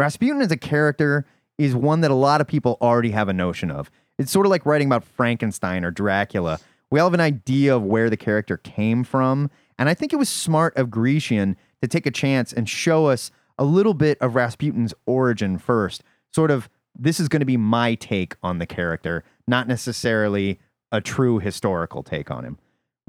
[0.00, 1.26] Rasputin as a character
[1.58, 3.90] is one that a lot of people already have a notion of.
[4.18, 6.58] It's sort of like writing about Frankenstein or Dracula.
[6.90, 10.16] We all have an idea of where the character came from, and I think it
[10.16, 14.34] was smart of Grecian to take a chance and show us a little bit of
[14.34, 16.02] Rasputin's origin first.
[16.34, 20.58] Sort of, this is going to be my take on the character, not necessarily
[20.90, 22.58] a true historical take on him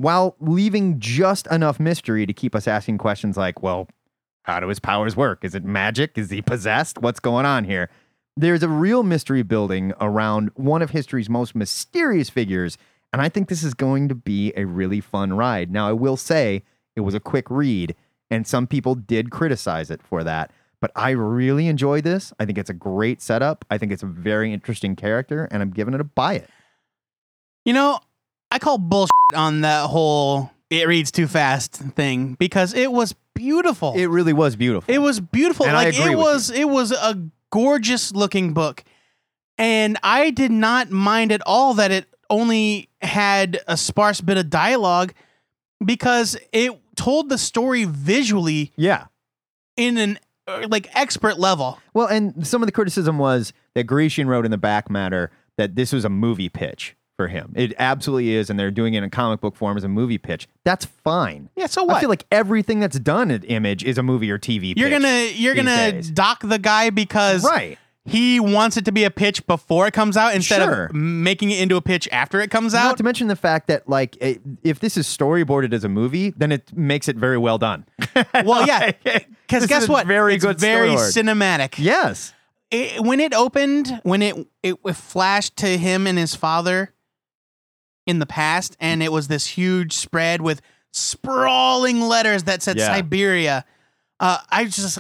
[0.02, 3.88] while leaving just enough mystery to keep us asking questions like, well,
[4.44, 5.44] how do his powers work?
[5.44, 6.18] Is it magic?
[6.18, 6.98] Is he possessed?
[7.00, 7.90] What's going on here?
[8.38, 12.78] There's a real mystery building around one of history's most mysterious figures,
[13.12, 15.70] and I think this is going to be a really fun ride.
[15.70, 16.64] Now, I will say
[16.96, 17.96] it was a quick read,
[18.30, 22.34] and some people did criticize it for that, but I really enjoyed this.
[22.40, 23.66] I think it's a great setup.
[23.70, 26.50] I think it's a very interesting character, and I'm giving it a buy it.
[27.66, 28.00] You know,
[28.50, 33.94] I call bullshit on that whole it reads too fast thing because it was beautiful.
[33.94, 34.92] It really was beautiful.
[34.92, 35.66] It was beautiful.
[35.66, 38.84] And like it was it was a gorgeous looking book.
[39.58, 44.50] And I did not mind at all that it only had a sparse bit of
[44.50, 45.14] dialogue
[45.84, 49.08] because it told the story visually yeah.
[49.76, 51.80] in an uh, like expert level.
[51.94, 55.76] Well, and some of the criticism was that Grecian wrote in the back matter that
[55.76, 57.54] this was a movie pitch for him.
[57.56, 60.48] It absolutely is, and they're doing it in comic book form as a movie pitch.
[60.64, 61.50] That's fine.
[61.56, 61.98] Yeah, so what?
[61.98, 64.74] I feel like everything that's done at Image is a movie or TV.
[64.76, 66.10] you're pitch gonna you're gonna days.
[66.12, 67.78] dock the guy because right.
[68.06, 70.86] he wants it to be a pitch before it comes out instead Sure.
[70.86, 72.88] of making it into a pitch after it comes Not out.
[72.90, 76.32] Not to mention the fact that like i- if this is storyboarded as a movie,
[76.36, 77.86] then it makes it very well done.
[78.44, 78.92] well, yeah,
[79.48, 80.08] because guess what?
[80.08, 81.14] very it's good very storyboard.
[81.24, 81.76] cinematic.
[81.78, 82.34] yes.
[82.72, 86.94] It- when it opened, when it it flashed to him and his father
[88.12, 92.88] in the past, and it was this huge spread with sprawling letters that said Yeah.
[92.88, 93.66] Siberia.
[94.20, 95.00] Uh, I just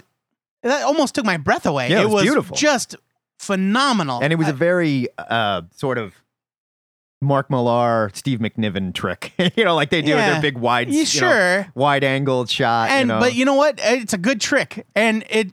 [0.63, 1.89] that almost took my breath away.
[1.89, 2.55] Yeah, it was was beautiful.
[2.57, 2.95] just
[3.37, 4.19] phenomenal.
[4.23, 6.13] and it was a very uh, sort of
[7.23, 9.31] Mark Millar, Steve McNiven trick.
[9.55, 10.31] you know, like they do with Yeah.
[10.33, 11.67] their big wide, Yeah, you know, sure.
[11.75, 12.89] wide angled shot.
[12.89, 13.19] and you know.
[13.19, 13.79] but you know what?
[13.83, 15.51] It's a good trick, and it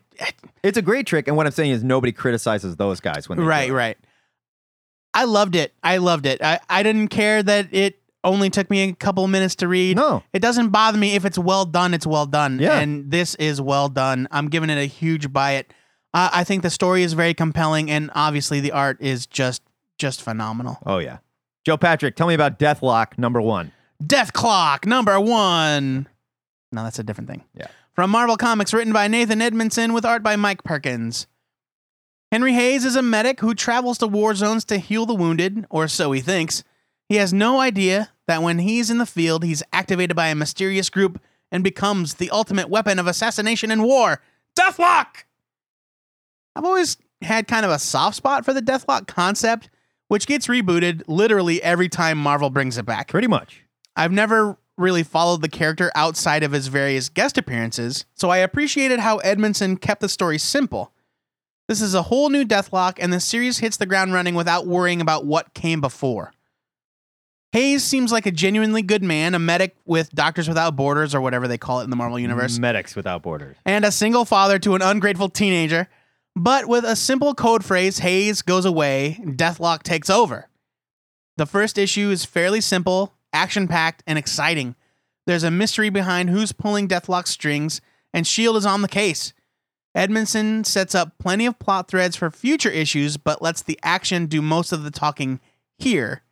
[0.63, 1.29] it's a great trick.
[1.29, 3.73] And what I'm saying is nobody criticizes those guys when they do right, it.
[3.73, 3.99] right.
[5.15, 5.73] I loved it.
[5.83, 6.43] I loved it.
[6.43, 9.97] I, I didn't care that it only took me a couple minutes to read.
[9.97, 10.23] No.
[10.33, 11.95] It doesn't bother me if it's well done.
[11.95, 12.59] It's well done.
[12.59, 12.79] Yeah.
[12.79, 14.29] And this is well done.
[14.31, 15.73] I'm giving it a huge buy it.
[16.15, 19.63] Uh, I think the story is very compelling, and obviously the art is just
[19.99, 20.79] just phenomenal.
[20.87, 21.19] Oh yeah.
[21.65, 23.73] Joe Patrick, tell me about Deathlok number one.
[24.05, 26.09] Death Clock number one.
[26.73, 27.45] No, that's a different thing.
[27.55, 27.67] Yeah.
[27.93, 31.27] From Marvel Comics, written by Nathan Edmondson with art by Mike Perkins.
[32.31, 35.89] Henry Hayes is a medic who travels to war zones to heal the wounded, or
[35.89, 36.63] so he thinks.
[37.09, 40.91] He has no idea that when he's in the field, he's activated by a mysterious
[40.91, 44.21] group and becomes the ultimate weapon of assassination and war
[44.55, 45.25] Deathlok!
[46.55, 49.71] I've always had kind of a soft spot for the Deathlok concept,
[50.09, 53.09] which gets rebooted literally every time Marvel brings it back.
[53.09, 53.65] Pretty much.
[53.97, 59.01] I've never really followed the character outside of his various guest appearances, so I appreciated
[59.01, 60.93] how Edmondson kept the story simple.
[61.69, 65.03] This is a whole new Deathlok, and the series hits the ground running without worrying
[65.03, 66.33] about what came before.
[67.53, 71.47] Hayes seems like a genuinely good man, a medic with Doctors Without Borders, or whatever
[71.47, 73.57] they call it in the Marvel Universe, Medics Without Borders.
[73.67, 75.89] and a single father to an ungrateful teenager.
[76.35, 80.49] But with a simple code phrase, Hayes goes away, Deathlok takes over.
[81.37, 84.75] The first issue is fairly simple, action packed, and exciting.
[85.27, 87.81] There's a mystery behind who's pulling Deathlok's strings,
[88.15, 88.59] and S.H.I.E.L.D.
[88.59, 89.33] is on the case.
[89.95, 94.43] Edmondson sets up plenty of plot threads for future issues, but lets the action do
[94.43, 95.41] most of the talking
[95.79, 96.23] here.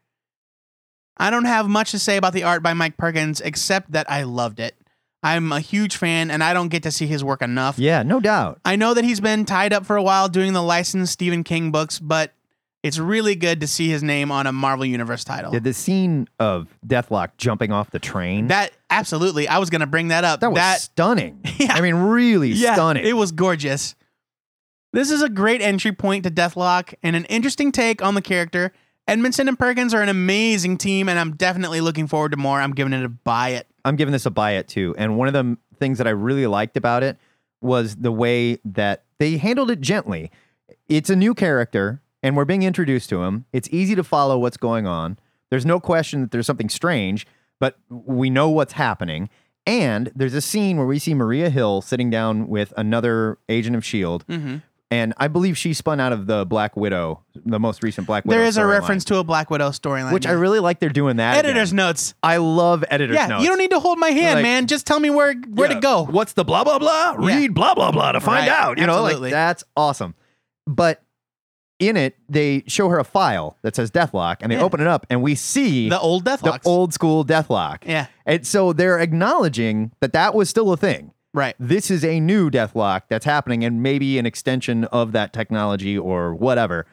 [1.16, 4.24] I don't have much to say about the art by Mike Perkins, except that I
[4.24, 4.76] loved it.
[5.22, 7.78] I'm a huge fan, and I don't get to see his work enough.
[7.78, 8.60] Yeah, no doubt.
[8.64, 11.72] I know that he's been tied up for a while doing the licensed Stephen King
[11.72, 12.32] books, but
[12.86, 15.52] it's really good to see his name on a Marvel Universe title.
[15.52, 18.46] Yeah, the scene of Deathlok jumping off the train.
[18.48, 20.40] That absolutely, I was gonna bring that up.
[20.40, 21.40] that was stunning.
[21.58, 21.72] Yeah.
[21.72, 23.06] I mean, really yeah, stunning.
[23.06, 23.94] It was gorgeous.
[24.92, 28.72] This is a great entry point to Deathlok and an interesting take on the character.
[29.08, 32.60] Edmondson and Perkins are an amazing team, and I'm definitely looking forward to more.
[32.60, 33.66] I'm giving it a buy it.
[33.86, 34.94] I'm giving this a buy it too.
[34.98, 37.16] And one of the things that I really liked about it
[37.62, 40.30] was the way that they handled it gently.
[40.88, 43.44] It's a new character and we're being introduced to him.
[43.52, 45.18] It's easy to follow what's going on.
[45.50, 47.26] There's no question that there's something strange,
[47.60, 49.28] but we know what's happening.
[49.66, 53.82] And there's a scene where we see Maria Hill sitting down with another agent of
[53.82, 54.24] S.H.I.E.L.D.
[54.32, 54.62] Mhm.
[54.88, 58.38] And I believe she spun out of the Black Widow, the most recent Black Widow.
[58.38, 61.16] There is a reference to a Black Widow storyline, which I really like they're doing
[61.16, 61.32] that.
[61.32, 61.44] again.
[61.50, 62.14] editor's notes.
[62.22, 63.42] I love editor's Yeah, notes.
[63.42, 64.66] you don't need to hold my hand, Like- man.
[64.68, 65.74] Just tell me where where Yeah.
[65.74, 66.04] to go.
[66.04, 67.16] What's the blah blah blah?
[67.18, 67.36] Yeah.
[67.36, 68.56] Read blah blah blah to find Right.
[68.56, 68.78] out.
[68.78, 70.14] You know, like that's awesome.
[70.68, 71.02] But
[71.78, 74.62] in it, they show her a file that says Deathlok, and they Yeah.
[74.62, 77.78] open it up, and we see The old Deathlok, the old school Deathlok.
[77.86, 78.06] Yeah.
[78.24, 81.12] And so they're acknowledging that that was still a thing.
[81.34, 81.54] Right.
[81.60, 86.34] This is a new Deathlok that's happening, and maybe an extension of that technology or
[86.34, 86.86] whatever.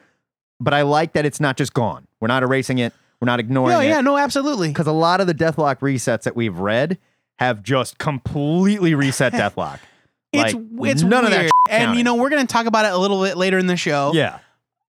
[0.60, 2.06] But I like that it's not just gone.
[2.20, 2.92] We're not erasing it.
[3.20, 4.68] We're not ignoring No, it yeah, no, absolutely.
[4.68, 6.98] because a lot of the Deathlok resets that we've read
[7.38, 9.78] have just completely reset Deathlok.
[10.32, 11.24] It's Like, it's none weird.
[11.24, 11.98] of that and counted.
[11.98, 14.10] you know we're gonna talk about it a little bit later in the show.
[14.14, 14.38] Yeah,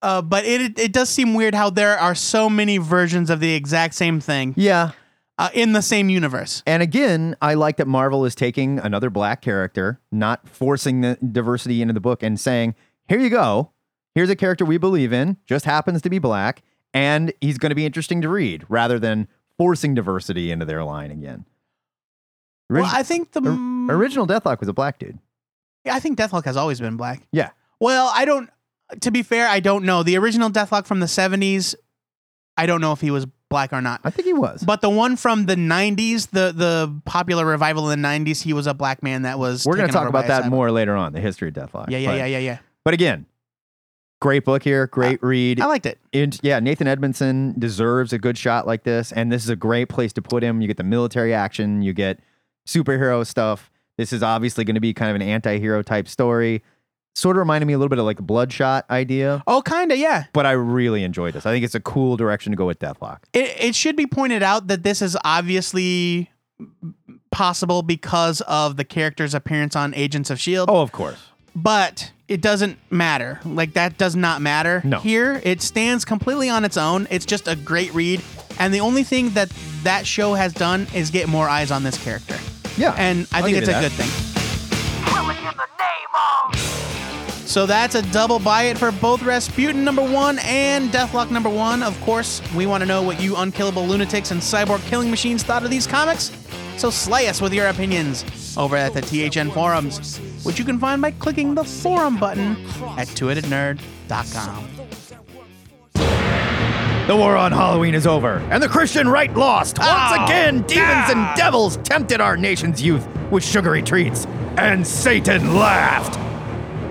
[0.06, 3.56] Uh, but it, it does seem weird how there are so many versions of the
[3.56, 4.92] exact same thing yeah.
[5.40, 6.62] uh, in the same universe.
[6.68, 11.82] And again, I like that Marvel is taking another black character, not forcing the diversity
[11.82, 12.76] into the book, and saying,
[13.08, 13.72] "Here you go.
[14.14, 15.38] Here's a character we believe in.
[15.48, 16.62] Just happens to be black,
[16.94, 21.10] and he's going to be interesting to read," rather than forcing diversity into their line
[21.10, 21.46] again.
[22.70, 25.18] Well, I think the or- original Deathlok was a black dude.
[25.84, 27.24] Yeah, I think Deathlok has always been black.
[27.32, 27.50] Yeah.
[27.80, 28.52] Well, I don't.
[29.02, 31.76] To be fair, I don't know the original Deathlok from the '70s.
[32.58, 34.02] I don't know if he was black or not.
[34.04, 34.64] I think he was.
[34.64, 38.68] But the one from the '90s, the the popular revival in the '90s, he was
[38.68, 39.66] a black man that was.
[39.66, 41.90] We're going to talk about that more later on, the history of Deathlok.
[41.90, 42.58] Yeah, yeah, But- yeah, yeah, yeah.
[42.84, 43.26] But again,
[44.22, 45.60] great book here, great read.
[45.60, 46.00] I liked it.
[46.14, 49.90] And yeah, Nathan Edmondson deserves a good shot like this, and this is a great
[49.90, 50.62] place to put him.
[50.62, 52.20] You get the military action, you get
[52.68, 53.72] superhero stuff.
[53.98, 56.62] This is obviously going to be kind of an anti-hero type story.
[57.18, 59.98] Sort of reminded me a little bit of like the Bloodshot idea, Oh, kind of,
[59.98, 60.26] yeah.
[60.34, 61.46] but I really enjoyed this.
[61.46, 63.20] I think it's a cool direction to go with Deathlok.
[63.32, 66.30] It, it should be pointed out that this is obviously
[67.32, 71.18] possible because of the character's appearance on Agents of S.H.I.E.L.D., Oh, of course.
[71.56, 73.40] but it doesn't matter.
[73.46, 74.82] Like, that does not matter.
[74.84, 75.00] No.
[75.00, 77.08] Here, it stands completely on its own.
[77.10, 78.22] It's just a great read.
[78.60, 79.50] And the only thing that
[79.84, 82.36] that show has done is get more eyes on this character.
[82.78, 83.82] Yeah, And I I'll think it's a that.
[83.84, 84.12] good thing.
[87.46, 91.84] So that's a double buy it for both Rasputin number one and Deathlok number one.
[91.84, 95.64] Of course, we want to know what you unkillable lunatics and cyborg killing machines thought
[95.64, 96.32] of these comics.
[96.78, 98.26] So slay us with your opinions
[98.58, 102.58] over at the THN forums, which you can find by clicking the forum button
[102.98, 104.70] at twoheadednerd.com.
[107.08, 109.78] The war on Halloween is over, and the Christian right lost.
[109.78, 111.12] Once Oh, again, demons yeah.
[111.12, 114.26] and devils tempted our nation's youth with sugary treats,
[114.58, 116.18] and Satan laughed.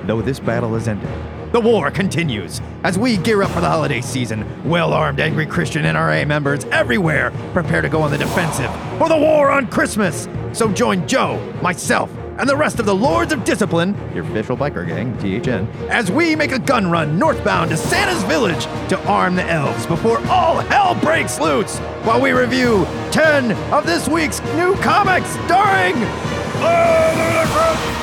[0.07, 1.09] Though this battle has ended,
[1.53, 4.45] the war continues as we gear up for the holiday season.
[4.69, 9.17] Well armed, angry Christian NRA members everywhere prepare to go on the defensive for the
[9.17, 10.29] war on Christmas.
[10.53, 14.87] So join Joe, myself, and the rest of the Lords of Discipline, your official biker
[14.87, 19.45] gang, THN, as we make a gun run northbound to Santa's village to arm the
[19.45, 25.31] elves before all hell breaks loose while we review 10 of this week's new comics
[25.45, 25.95] starring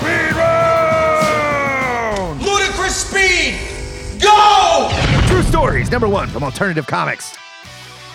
[0.01, 0.70] Speed
[4.21, 4.89] Go!
[5.27, 7.35] True Stories, number one from Alternative Comics.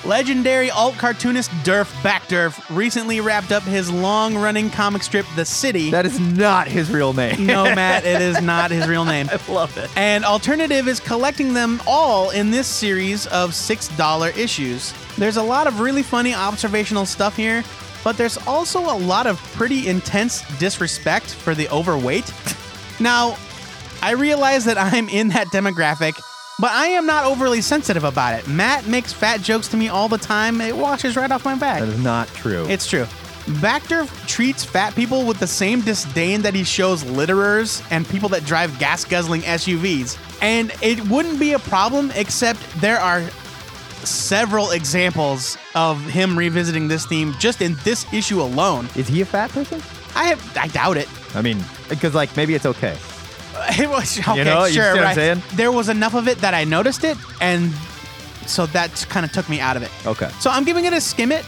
[0.05, 5.90] Legendary alt cartoonist Derf Backderf recently wrapped up his long running comic strip, The City.
[5.90, 7.45] That is not his real name.
[7.45, 9.29] no, Matt, it is not his real name.
[9.33, 9.90] I love it.
[9.97, 14.92] And Alternative is collecting them all in this series of $6 issues.
[15.16, 17.64] There's a lot of really funny observational stuff here,
[18.05, 22.33] but there's also a lot of pretty intense disrespect for the overweight.
[22.99, 23.37] Now,
[24.07, 26.23] I realize that I'm in that demographic,
[26.61, 28.47] but I am not overly sensitive about it.
[28.47, 30.61] Matt makes fat jokes to me all the time.
[30.61, 31.81] It washes right off my back.
[31.81, 32.64] That is not true.
[32.69, 33.03] It's true.
[33.59, 38.45] Backderf treats fat people with the same disdain that he shows litterers and people that
[38.45, 40.16] drive gas guzzling SUVs.
[40.40, 43.23] And it wouldn't be a problem except there are
[44.05, 48.88] several examples of him revisiting this theme just in this issue alone.
[48.95, 49.83] is he a fat person?
[50.14, 51.09] I have I doubt it.
[51.35, 52.97] I mean, because like maybe it's okay.
[53.79, 54.90] It was okay, know, you see sure.
[54.92, 55.14] what I'm right.
[55.14, 55.42] saying?
[55.55, 57.73] There was enough of it that I noticed it, and
[58.47, 59.90] so that kind of took me out of it.
[60.07, 60.29] Okay.
[60.40, 61.45] So I'm giving it a skim it.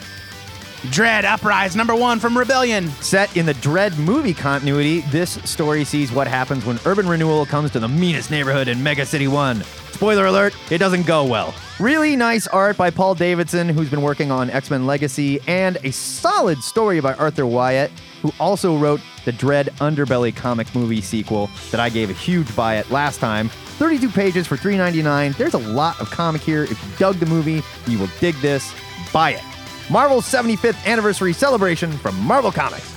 [0.93, 2.89] Dredd Uprise number one from Rebellion.
[3.01, 7.73] Set in the Dredd movie continuity, this story sees what happens when urban renewal comes
[7.73, 9.63] to the meanest neighborhood in Mega City 1.
[9.93, 11.53] Spoiler alert, it doesn't go well.
[11.81, 15.93] Really nice art by Paul Davidson, who's been working on X Men Legacy, and a
[15.93, 21.79] solid story by Arthur Wyatt, who also wrote the Dredd Underbelly comic movie sequel that
[21.79, 23.49] I gave a huge buy at last time.
[23.79, 25.37] 32 pages for $3.99.
[25.37, 26.65] There's a lot of comic here.
[26.65, 28.75] If you dug the movie, you will dig this.
[29.13, 29.43] Buy it.
[29.89, 32.93] Marvel's 75th anniversary celebration from Marvel Comics.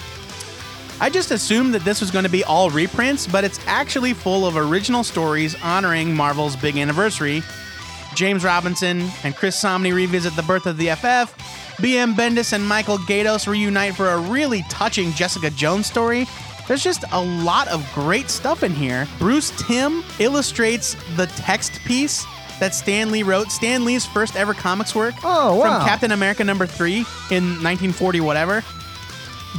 [1.00, 4.48] I just assumed that this was going to be all reprints, but it's actually full
[4.48, 7.44] of original stories honoring Marvel's big anniversary.
[8.16, 11.34] James Robinson and Chris Samnee revisit the birth of the FF.
[11.82, 16.28] BM Bendis and Michael Gaydos reunite for a really touching Jessica Jones story.
[16.68, 19.08] There's just a lot of great stuff in here.
[19.18, 22.26] Bruce Timm illustrates the text piece
[22.60, 25.80] that Stan Lee wrote, Stan Lee's first ever comics work Oh, wow.
[25.80, 26.98] from Captain America number 3
[27.32, 28.64] in 1940 whatever.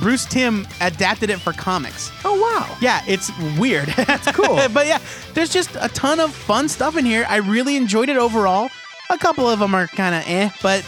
[0.01, 2.11] Bruce Timm adapted it for comics.
[2.25, 2.77] Oh, wow.
[2.81, 3.89] Yeah, it's weird.
[3.97, 4.57] That's cool.
[4.73, 4.99] but yeah,
[5.35, 7.27] there's just a ton of fun stuff in here.
[7.29, 8.71] I really enjoyed it overall.
[9.11, 10.85] A couple of them are kind of eh, but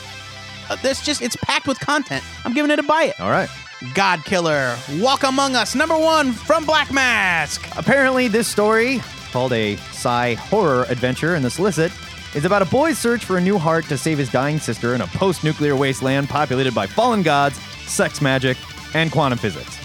[0.70, 2.24] uh, there's just it's packed with content.
[2.44, 3.20] I'm giving it a buy it.
[3.20, 3.50] All right.
[3.92, 7.68] God Killer, Walk Among Us, number one from Black Mask.
[7.76, 11.92] Apparently, this story, called a sci horror adventure in the Solicit,
[12.34, 15.02] is about a boy's search for a new heart to save his dying sister in
[15.02, 18.56] a post nuclear wasteland populated by fallen gods, sex magic,
[18.94, 19.78] and quantum physics.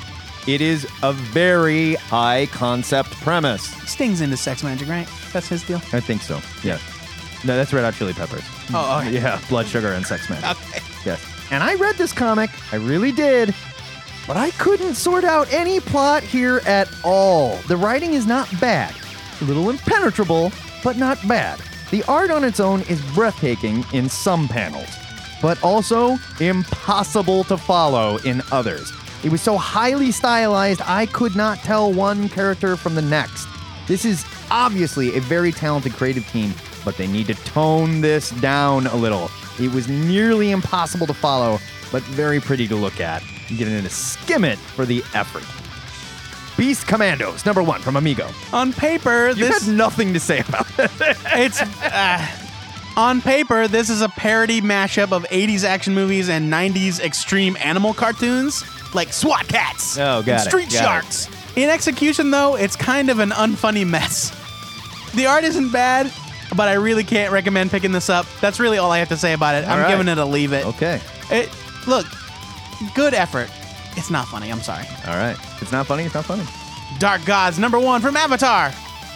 [0.47, 3.63] It is a very high concept premise.
[3.89, 5.07] Sting's into sex magic, right?
[5.33, 5.77] That's his deal.
[5.93, 6.39] I think so.
[6.63, 6.79] Yeah.
[7.45, 8.43] No, that's Red Hot Chili Peppers.
[8.73, 9.11] Oh, oh okay.
[9.11, 10.45] Yeah, blood sugar and sex magic.
[10.69, 10.81] Okay.
[11.05, 11.23] Yes.
[11.51, 13.55] And I read this comic, I really did,
[14.27, 17.57] but I couldn't sort out any plot here at all.
[17.67, 18.93] The writing is not bad,
[19.41, 20.51] a little impenetrable,
[20.83, 21.59] but not bad.
[21.89, 24.89] The art on its own is breathtaking in some panels,
[25.41, 28.91] but also impossible to follow in others.
[29.23, 33.47] It was so highly stylized, I could not tell one character from the next.
[33.87, 36.53] This is obviously a very talented creative team,
[36.85, 39.29] but they need to tone this down a little.
[39.59, 41.59] It was nearly impossible to follow,
[41.91, 43.21] but very pretty to look at.
[43.49, 45.43] I'm giving it a skim it for the effort.
[46.55, 48.29] Beast Commandos, number one from Amigo.
[48.53, 50.91] On paper, You this had nothing to say about it.
[51.33, 52.25] it's uh,
[52.99, 57.93] on paper this is a parody mashup of 80s action movies and 90s extreme animal
[57.93, 58.61] cartoons
[58.93, 63.09] like SWAT Kats Oh, got and it, street got sharks in execution though it's kind
[63.09, 64.31] of an unfunny mess
[65.15, 66.11] the art isn't bad
[66.57, 69.31] but i really can't recommend picking this up that's really all i have to say
[69.31, 69.89] about it i'm right.
[69.89, 70.65] giving it a leave it.
[70.65, 70.99] okay.
[71.31, 71.49] it
[71.87, 72.05] look
[72.95, 73.49] good effort
[73.95, 75.37] it's not funny i'm sorry All right.
[75.61, 76.43] It's not funny, it's not funny.
[76.99, 78.73] dark gods number one from avatar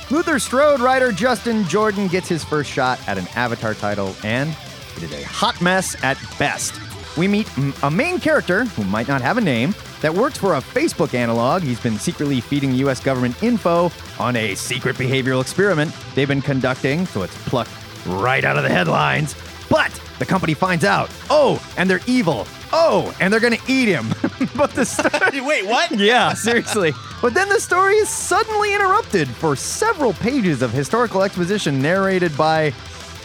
[0.09, 4.55] Luther Strode writer Justin Jordan gets his first shot at an Avatar title, and
[4.97, 6.73] it is a hot mess at best.
[7.17, 7.47] We meet
[7.83, 11.61] a main character who might not have a name that works for a Facebook analog.
[11.63, 12.99] He's been secretly feeding U.S.
[12.99, 17.71] government info on a secret behavioral experiment they've been conducting, so it's plucked
[18.05, 19.35] right out of the headlines.
[19.73, 21.09] But the company finds out.
[21.31, 22.45] Oh, and they're evil.
[22.71, 24.07] Oh, and they're gonna eat him.
[24.55, 25.41] but the story.
[25.45, 25.89] Wait, what?
[25.99, 26.93] Yeah, seriously.
[27.23, 32.69] But then the story is suddenly interrupted for several pages of historical exposition narrated by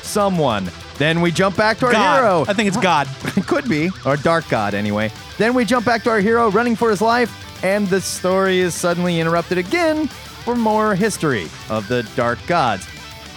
[0.01, 0.71] someone.
[0.97, 2.17] Then we jump back to our God.
[2.17, 2.45] hero.
[2.49, 3.09] I think it's God.
[3.37, 5.13] It could be, or Dark God anyway.
[5.37, 8.75] Then we jump back to our hero running for his life, and the story is
[8.75, 12.87] suddenly interrupted again for more history of the Dark Gods.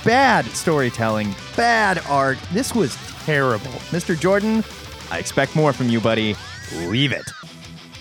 [0.03, 2.39] Bad storytelling, bad art.
[2.51, 3.71] This was terrible.
[3.91, 4.19] Mr.
[4.19, 4.63] Jordan,
[5.11, 6.35] I expect more from you, buddy.
[6.73, 7.29] Leave it.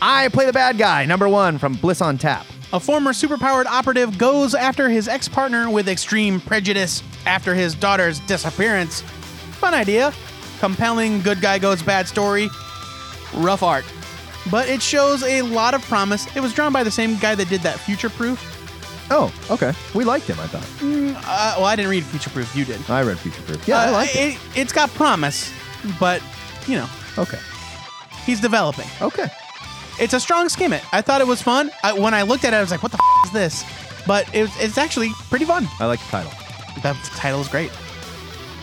[0.00, 2.46] I play the bad guy, number one from Bliss on Tap.
[2.72, 8.20] A former superpowered operative goes after his ex partner with extreme prejudice after his daughter's
[8.20, 9.02] disappearance.
[9.58, 10.14] Fun idea.
[10.58, 12.48] Compelling good guy goes bad story.
[13.34, 13.84] Rough art.
[14.50, 16.34] But it shows a lot of promise.
[16.34, 18.38] It was drawn by the same guy that did that Future Proof.
[19.12, 19.72] Oh, okay.
[19.94, 20.62] We liked him, I thought.
[21.26, 22.54] Uh, well, I didn't read Future Proof.
[22.54, 22.80] You did.
[22.88, 23.66] I read Future Proof.
[23.66, 24.34] Yeah, I Uh, liked it.
[24.34, 24.38] it.
[24.54, 25.50] It's got promise,
[25.98, 26.22] but,
[26.66, 26.88] you know,
[27.18, 27.38] Okay.
[28.24, 28.86] he's developing.
[29.02, 29.26] Okay.
[29.98, 30.82] It's a strong skim it.
[30.92, 31.70] I thought it was fun.
[31.82, 33.64] I, when I looked at it, I was like, what the f- is this?
[34.06, 35.68] But it, it's actually pretty fun.
[35.80, 36.32] I like the title.
[36.76, 37.70] The title is great.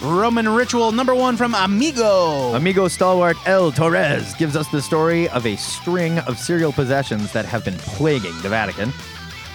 [0.02, 2.54] Roman Ritual number one from Amigo.
[2.56, 7.46] Amigo stalwart El Torres gives us the story of a string of serial possessions that
[7.46, 8.94] have been plaguing the Vatican.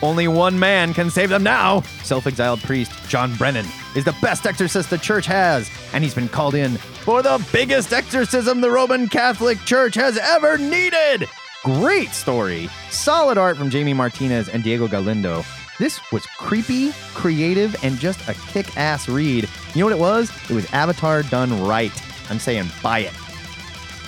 [0.02, 1.82] Only one man can save them now.
[2.02, 6.28] Self exiled priest John Brennan is the best exorcist the church has, and he's been
[6.28, 11.28] called in for the biggest exorcism the Roman Catholic Church has ever needed.
[11.62, 12.68] Great story.
[12.90, 15.44] Solid art from Jamie Martinez and Diego Galindo.
[15.78, 19.48] This was creepy, creative, and just a kick ass read.
[19.74, 20.30] You know what it was?
[20.50, 21.92] It was Avatar done right.
[22.28, 23.12] I'm saying buy it.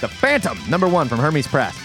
[0.00, 1.76] The Phantom, number one from Hermes Press.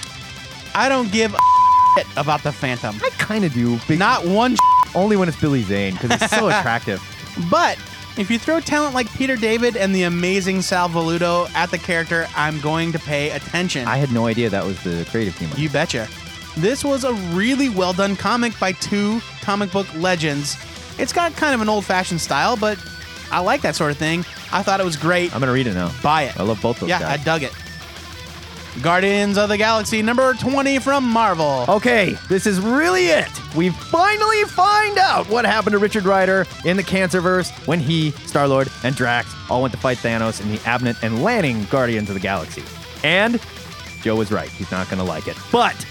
[0.73, 1.58] I don't give a
[1.99, 2.95] shit about the Phantom.
[3.03, 4.55] I kind of do, big, Not one
[4.95, 7.01] only when it's Billy Zane because he's so attractive.
[7.49, 7.77] But
[8.17, 12.27] if you throw talent like Peter David and the amazing Sal Velluto at the character,
[12.35, 13.87] I'm going to pay attention.
[13.87, 15.49] I had no idea that was the creative team.
[15.55, 16.07] You betcha.
[16.57, 20.57] This was a really well done comic by two comic book legends.
[20.97, 22.77] It's got kind of an old fashioned style, but
[23.31, 24.25] I like that sort of thing.
[24.51, 25.33] I thought it was great.
[25.33, 25.93] I'm gonna read it now.
[26.01, 26.37] Buy it.
[26.37, 27.19] I love both of those yeah, guys.
[27.19, 27.53] I dug it.
[28.81, 31.65] Guardians of the Galaxy number 20 from Marvel.
[31.67, 33.29] Okay, this is really it.
[33.55, 38.47] We finally find out what happened to Richard Rider in the Cancerverse when he, Star
[38.47, 42.13] Lord, and Drax all went to fight Thanos in the Abnett and Lanning Guardians of
[42.13, 42.63] the Galaxy.
[43.03, 43.41] And
[44.01, 44.49] Joe was right.
[44.49, 45.37] He's not going to like it.
[45.51, 45.85] But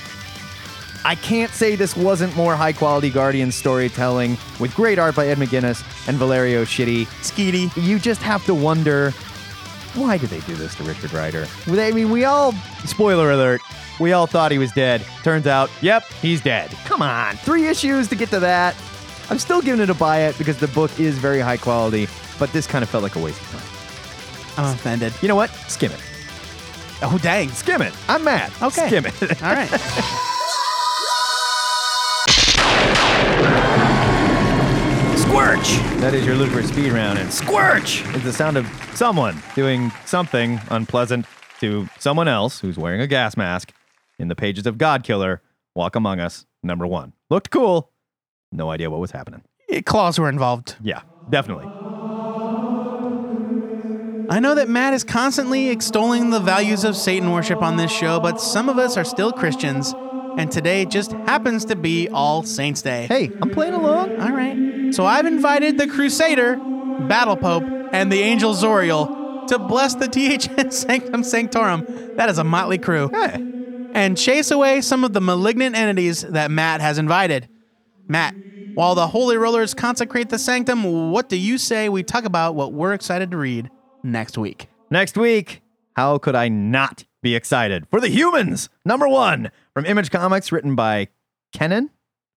[1.04, 5.38] I can't say this wasn't more high quality Guardians storytelling with great art by Ed
[5.38, 7.06] McGuinness and Valerio Shitty.
[7.22, 7.70] Skeety.
[7.82, 9.12] You just have to wonder
[9.94, 11.46] why did they do this to Richard Rider?
[11.66, 12.52] I mean, we all,
[12.84, 13.60] spoiler alert,
[14.00, 15.04] we all thought he was dead.
[15.22, 16.70] Turns out, yep, he's dead.
[16.84, 18.76] Come on, three issues to get to that.
[19.30, 22.08] I'm still giving it a buy it because the book is very high quality,
[22.38, 24.64] but this kind of felt like a waste of time.
[24.64, 25.12] I'm offended.
[25.22, 25.50] You know what?
[25.68, 26.00] Skim it.
[27.02, 27.50] Oh, dang.
[27.50, 27.94] Skim it.
[28.08, 28.50] I'm mad.
[28.60, 28.88] Okay.
[28.88, 29.42] Skim it.
[29.42, 29.70] All right.
[35.58, 36.00] Squirch!
[36.00, 40.60] That is your Lucifer speed round, and squirch is the sound of someone doing something
[40.70, 41.26] unpleasant
[41.58, 43.72] to someone else who's wearing a gas mask
[44.20, 45.42] in the pages of God Killer,
[45.74, 47.12] Walk Among Us, number one.
[47.28, 47.90] Looked cool.
[48.52, 49.42] No idea what was happening.
[49.84, 50.76] Claws were involved.
[50.80, 51.66] Yeah, definitely.
[54.30, 58.20] I know that Matt is constantly extolling the values of Satan worship on this show,
[58.20, 59.92] but some of us are still Christians,
[60.36, 63.06] and today just happens to be All Saints Day.
[63.08, 64.20] Hey, I'm playing along.
[64.20, 64.77] All right.
[64.92, 70.70] So I've invited the Crusader, Battle Pope, and the Angel Zoriel to bless the THN
[70.70, 71.86] Sanctum Sanctorum.
[72.16, 73.08] That is a motley crew.
[73.12, 73.44] Hey,
[73.94, 77.48] And chase away some of the malignant entities that Matt has invited.
[78.06, 78.34] Matt,
[78.74, 82.72] while the Holy Rollers consecrate the sanctum, what do you say we talk about what
[82.72, 83.70] we're excited to read
[84.02, 84.68] next week?
[84.90, 85.60] next week,
[85.96, 88.68] how could I not be excited for the humans?
[88.84, 91.08] Number one from Image Comics, written by
[91.52, 91.90] Keenan,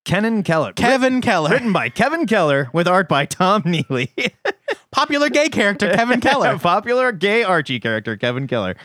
[0.04, 0.74] Keenan Keller.
[0.74, 1.52] Kevin Keller.
[1.52, 4.12] Written by Kevin Keller with art by Tom Neely.
[4.92, 6.58] Popular gay character Kevin Keller.
[6.58, 8.76] Popular gay Archie character Kevin Keller.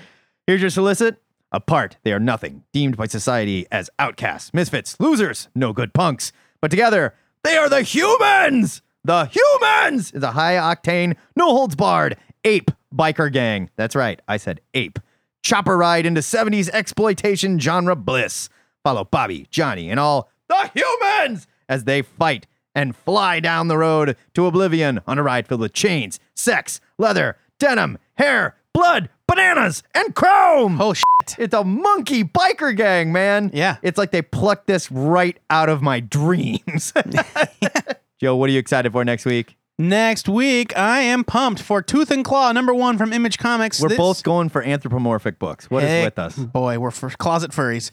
[0.46, 1.20] Here's your solicit.
[1.52, 6.32] Apart, they are nothing, deemed by society as outcasts, misfits, losers, no good punks.
[6.60, 7.14] But together,
[7.44, 8.82] they are the humans!
[9.04, 13.70] The humans is a high octane, no holds barred, ape biker gang.
[13.76, 14.98] That's right, I said ape.
[15.42, 18.48] Chopper ride into 70s exploitation genre bliss.
[18.82, 24.16] Follow Bobby, Johnny, and all the humans as they fight and fly down the road
[24.34, 30.14] to oblivion on a ride filled with chains, sex, leather, denim, hair, blood, bananas, and
[30.14, 30.80] chrome.
[30.80, 31.36] Oh, shit.
[31.38, 33.50] It's a monkey biker gang, man.
[33.54, 33.76] Yeah.
[33.82, 36.92] It's like they plucked this right out of my dreams.
[38.20, 39.56] Joe, what are you excited for next week?
[39.78, 43.80] Next week, I am pumped for Tooth and Claw, number one from Image Comics.
[43.80, 45.70] We're This- both going for anthropomorphic books.
[45.70, 46.36] What is Heck, with us?
[46.38, 47.90] Boy, we're for closet furries.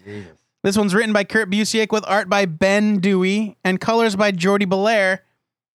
[0.64, 4.66] This one's written by Kurt Busiek with art by Ben Dewey and colors by Jordie
[4.66, 5.20] Bellaire.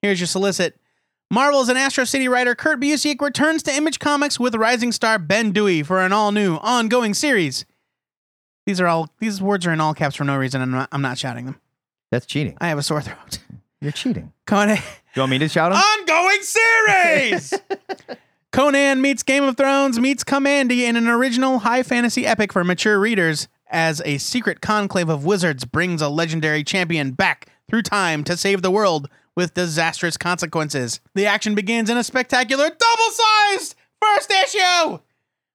[0.00, 0.78] Here's your solicit.
[1.30, 5.52] Marvel's and Astro City writer Kurt Busiek returns to Image Comics with rising star Ben
[5.52, 7.66] Dewey for an all-new, ongoing series.
[8.64, 10.62] These are all these words are in all caps for no reason.
[10.62, 11.60] and I'm not, I'm not shouting them.
[12.10, 12.56] That's cheating.
[12.60, 13.38] I have a sore throat.
[13.82, 14.32] You're cheating.
[14.46, 14.78] Conan,
[15.14, 15.80] You want me to shout them?
[15.80, 17.52] ongoing series.
[18.52, 22.98] Conan meets Game of Thrones meets Kamandi in an original high fantasy epic for mature
[22.98, 28.36] readers as a secret conclave of wizards brings a legendary champion back through time to
[28.36, 31.00] save the world with disastrous consequences.
[31.14, 34.98] The action begins in a spectacular double-sized first issue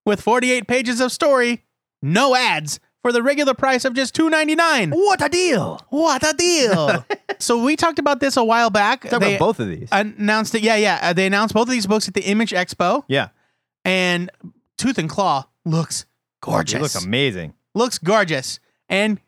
[0.06, 1.64] with 48 pages of story,
[2.02, 4.92] no ads, for the regular price of just $2.99.
[4.94, 5.82] what a deal!
[5.90, 7.06] What a deal!
[7.40, 9.02] so we talked about this a while back.
[9.10, 9.90] Talk They- about both of these.
[9.92, 10.62] announced it.
[10.62, 11.00] Yeah, yeah.
[11.02, 13.30] Uh, they announced both of these books at the Image Expo, yeah.
[13.84, 14.30] and
[14.78, 16.06] Tooth and Claw looks
[16.42, 16.76] gorgeous.
[16.76, 17.54] It looks amazing.
[17.76, 18.60] Looks gorgeous,
[18.90, 19.20] and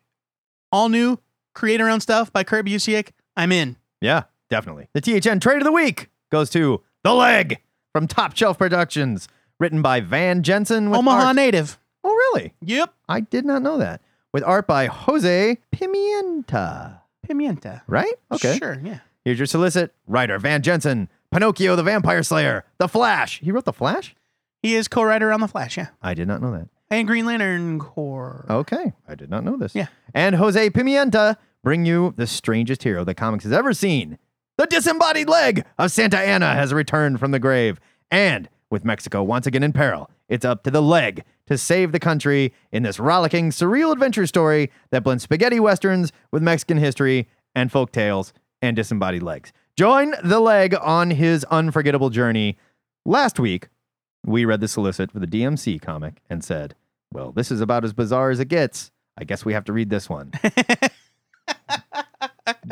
[0.70, 1.18] all new
[1.54, 3.10] creator owned stuff by Kurt Busiek.
[3.36, 3.76] I'm in.
[4.00, 4.88] Yeah, definitely.
[4.94, 7.58] The THN Trade of the Week goes to The Leg
[7.92, 9.28] from Top Shelf Productions,
[9.58, 11.36] written by Van Jensen with Omaha art.
[11.36, 11.78] native.
[12.04, 12.54] Oh, really?
[12.62, 12.94] Yep.
[13.08, 14.00] I did not know that.
[14.32, 17.00] With art by Jose Pimienta.
[17.26, 17.82] Pimienta.
[17.86, 18.14] Right?
[18.30, 18.58] Okay.
[18.58, 18.78] Sure.
[18.84, 18.98] Yeah.
[19.24, 19.92] Here's your solicit.
[20.06, 21.08] Writer Van Jensen.
[21.32, 22.64] Pinocchio the Vampire Slayer.
[22.78, 23.40] The Flash.
[23.40, 24.14] He wrote The Flash?
[24.62, 25.76] He is co-writer on the Flash.
[25.76, 25.88] Yeah.
[26.02, 26.68] I did not know that.
[26.90, 28.46] And Green Lantern Corps.
[28.48, 28.92] Okay.
[29.08, 29.74] I did not know this.
[29.74, 29.88] Yeah.
[30.14, 34.18] And Jose Pimienta bring you the strangest hero the comics has ever seen.
[34.56, 37.80] The disembodied leg of Santa Anna has returned from the grave.
[38.10, 41.98] And with Mexico once again in peril, it's up to the leg to save the
[42.00, 47.70] country in this rollicking, surreal adventure story that blends spaghetti westerns with Mexican history and
[47.70, 48.32] folk tales
[48.62, 49.52] and disembodied legs.
[49.76, 52.56] Join the leg on his unforgettable journey.
[53.04, 53.68] Last week,
[54.26, 56.74] we read the solicit for the DMC comic and said,
[57.12, 58.90] well, this is about as bizarre as it gets.
[59.16, 60.32] I guess we have to read this one.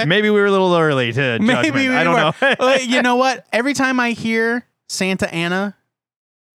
[0.06, 1.74] Maybe we were a little early to Maybe judgment.
[1.74, 2.56] we I don't were.
[2.60, 2.74] know.
[2.82, 3.46] You know what?
[3.52, 5.76] Every time I hear Santa Anna,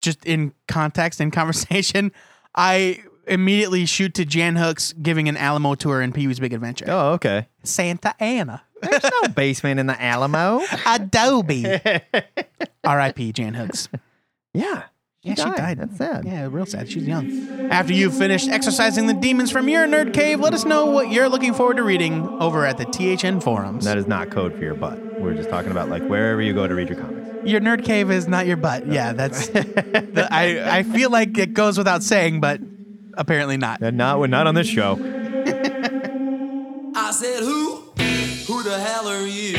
[0.01, 2.11] just in context and conversation,
[2.55, 6.85] I immediately shoot to Jan Hooks giving an Alamo tour in Pee Wee's Big Adventure.
[6.87, 7.47] oh, okay.
[7.63, 8.61] Santa Anna.
[8.81, 10.61] There's no basement in the Alamo.
[10.87, 11.65] Adobe.
[12.85, 13.31] R.I.P.
[13.33, 13.89] Jan Hooks.
[14.53, 14.83] Yeah.
[15.21, 15.79] Yeah, she died.
[15.79, 16.23] That's sad.
[16.23, 16.89] Yeah, real sad.
[16.89, 17.69] She's young.
[17.71, 21.27] After you've finished exercising the demons from your nerd cave, let us know what you're
[21.27, 23.83] looking forward to reading over at the THN forums.
[23.83, 24.97] That is not code for your butt.
[25.19, 27.27] We're just talking about like wherever you go to read your comics.
[27.45, 28.87] Your nerd cave is not your butt.
[28.87, 29.47] Yeah, that's.
[29.49, 32.61] the, I I feel like it goes without saying, but
[33.15, 33.81] apparently not.
[33.81, 34.93] And not, not on this show.
[36.95, 37.75] I said, Who?
[38.47, 39.57] Who the hell are you?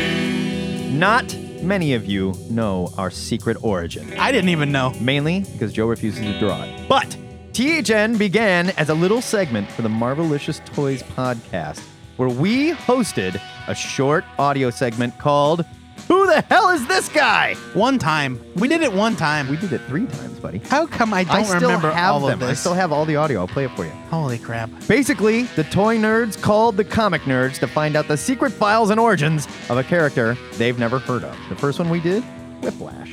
[0.91, 4.13] Not many of you know our secret origin.
[4.19, 4.93] I didn't even know.
[5.01, 6.89] mainly because Joe refuses to draw it.
[6.89, 7.17] But
[7.53, 11.81] THN began as a little segment for the Marvelicious Toys podcast,
[12.17, 15.65] where we hosted a short audio segment called
[16.09, 17.55] Who the Hell is This Guy?
[17.75, 19.49] One time, we did it one time.
[19.49, 20.59] We did it three times, buddy.
[20.59, 22.39] How come I don't I still remember have all them.
[22.41, 22.61] of I this?
[22.61, 23.41] still have all the audio.
[23.41, 23.91] I'll play it for you.
[24.11, 24.71] Holy crap!
[24.89, 28.99] Basically, the toy nerds called the comic nerds to find out the secret files and
[28.99, 31.37] origins of a character they've never heard of.
[31.49, 32.23] The first one we did,
[32.63, 33.13] Whiplash.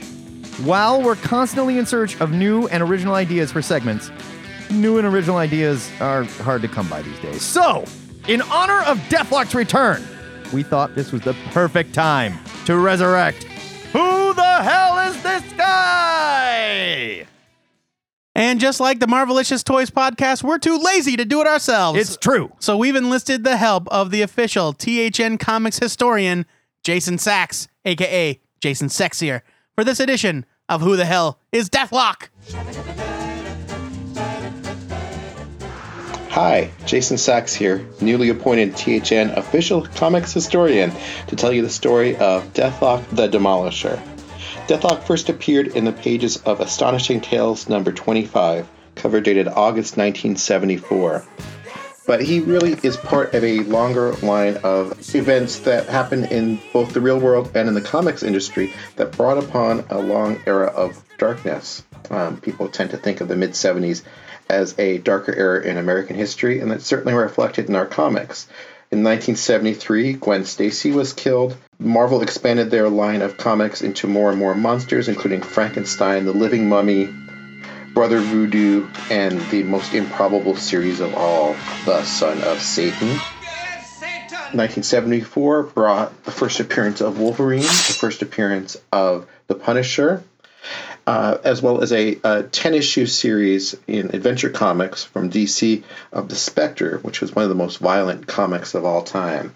[0.63, 4.09] While we're constantly in search of new and original ideas for segments,
[4.71, 7.41] new and original ideas are hard to come by these days.
[7.43, 7.85] So,
[8.27, 10.03] in honor of Deathlok's return,
[10.51, 12.33] we thought this was the perfect time
[12.67, 13.45] to resurrect
[13.93, 17.25] Who the hell is this guy?
[18.35, 21.97] And just like the Marvelicious Toys podcast, we're too lazy to do it ourselves.
[21.97, 22.51] It's true.
[22.59, 26.45] So we've enlisted the help of the official THN Comics historian,
[26.83, 29.43] Jason Sacks, aka Jason Sexier,
[29.73, 32.27] for this edition of Who the Hell is Deathlok?
[36.39, 40.91] Hi, Jason Sacks here, newly appointed THN official comics historian,
[41.29, 43.99] to tell you the story of Deathlok the Demolisher.
[44.67, 51.25] Deathlok first appeared in the pages of Astonishing Tales number 25, cover dated August 1974.
[52.05, 56.93] But he really is part of a longer line of events that happened in both
[56.93, 61.03] the real world and in the comics industry that brought upon a long era of
[61.17, 61.83] darkness.
[62.11, 64.03] Um, people tend to think of the mid 70s
[64.49, 68.47] as a darker era in American history, and that's certainly reflected in our comics.
[68.89, 71.57] In 1973, Gwen Stacy was killed.
[71.77, 76.69] Marvel expanded their line of comics into more and more monsters, including Frankenstein, the Living
[76.69, 77.09] Mummy,
[77.93, 83.19] Brother Voodoo, and the most improbable series of all, the Son of Satan.
[84.53, 90.23] 1974 brought the first appearance of Wolverine, the first appearance of the Punisher,
[91.07, 96.27] uh, as well as a, a 10 issue series in Adventure Comics from DC of
[96.27, 99.55] The Spectre, which was one of the most violent comics of all time.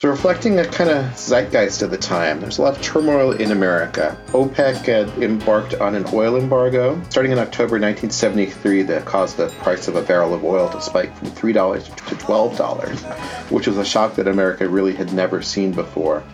[0.00, 3.52] So, reflecting a kind of zeitgeist of the time, there's a lot of turmoil in
[3.52, 4.18] America.
[4.28, 9.86] OPEC had embarked on an oil embargo starting in October 1973 that caused the price
[9.86, 14.16] of a barrel of oil to spike from $3 to $12, which was a shock
[14.16, 16.24] that America really had never seen before.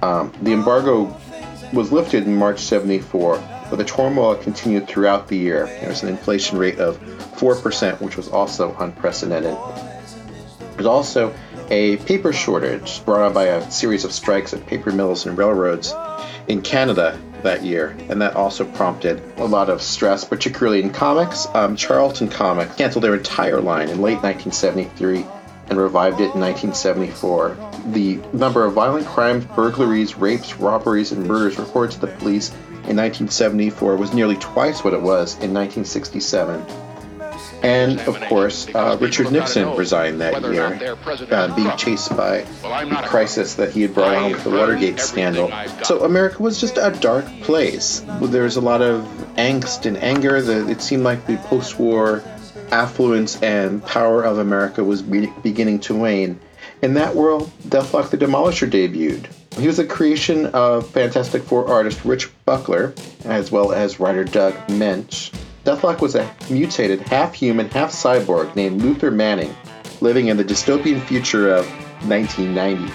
[0.00, 1.14] Um, the embargo
[1.72, 3.36] was lifted in March 74,
[3.72, 5.64] but the turmoil continued throughout the year.
[5.64, 7.00] There was an inflation rate of
[7.36, 9.56] 4%, which was also unprecedented.
[10.74, 11.34] There's also
[11.70, 15.94] a paper shortage brought on by a series of strikes at paper mills and railroads
[16.48, 21.46] in Canada that year, and that also prompted a lot of stress, particularly in comics.
[21.54, 25.24] Um, Charlton Comics canceled their entire line in late 1973
[25.70, 27.56] and revived it in 1974.
[27.92, 32.52] The number of violent crimes, burglaries, rapes, robberies, and murders reported to the police
[32.88, 36.64] in 1974 was nearly twice what it was in 1967.
[37.62, 40.96] And of course, uh, Richard Nixon resigned that year,
[41.30, 45.50] uh, being chased by the crisis that he had brought on with the Watergate scandal.
[45.84, 48.04] So America was just a dark place.
[48.20, 49.02] There was a lot of
[49.36, 50.42] angst and anger.
[50.42, 52.24] The, it seemed like the post-war
[52.72, 56.40] affluence and power of America was be- beginning to wane.
[56.82, 59.26] In that world, Deathlok the Demolisher debuted.
[59.58, 62.94] He was a creation of Fantastic Four artist Rich Buckler,
[63.24, 65.30] as well as writer Doug Moench.
[65.64, 69.54] Deathlok was a mutated, half human, half cyborg named Luther Manning,
[70.00, 71.66] living in the dystopian future of
[72.08, 72.92] 1990.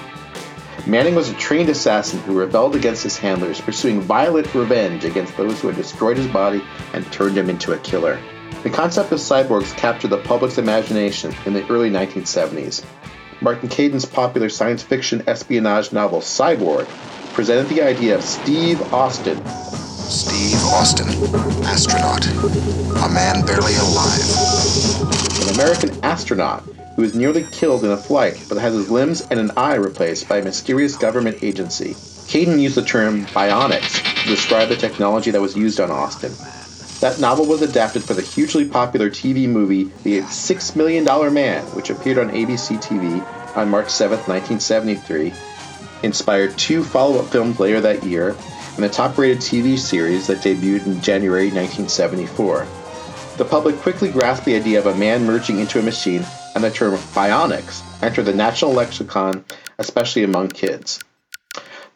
[0.89, 5.61] Manning was a trained assassin who rebelled against his handlers, pursuing violent revenge against those
[5.61, 8.19] who had destroyed his body and turned him into a killer.
[8.63, 12.83] The concept of cyborgs captured the public's imagination in the early 1970s.
[13.39, 16.87] Martin Caidin's popular science fiction espionage novel Cyborg
[17.33, 21.07] presented the idea of Steve Austin, Steve Austin,
[21.65, 22.25] astronaut.
[22.25, 24.21] A man barely alive.
[25.41, 26.63] an American astronaut
[26.95, 30.27] who is nearly killed in a flight but has his limbs and an eye replaced
[30.27, 31.93] by a mysterious government agency.
[31.93, 36.33] Caden used the term bionics to describe the technology that was used on Austin.
[36.99, 41.63] That novel was adapted for the hugely popular TV movie The Six Million Dollar Man,
[41.75, 43.23] which appeared on ABC TV
[43.55, 45.31] on March 7, 1973,
[46.01, 48.35] inspired two follow up films later that year,
[48.75, 52.65] and a top rated TV series that debuted in January 1974.
[53.37, 56.25] The public quickly grasped the idea of a man merging into a machine,
[56.55, 59.45] and the term bionics entered the national lexicon,
[59.77, 60.99] especially among kids.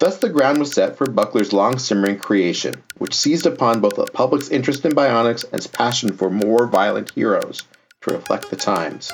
[0.02, 4.06] Thus, the ground was set for Buckler's long simmering creation, which seized upon both the
[4.06, 7.66] public's interest in bionics and its passion for more violent heroes
[8.02, 9.12] to reflect the times.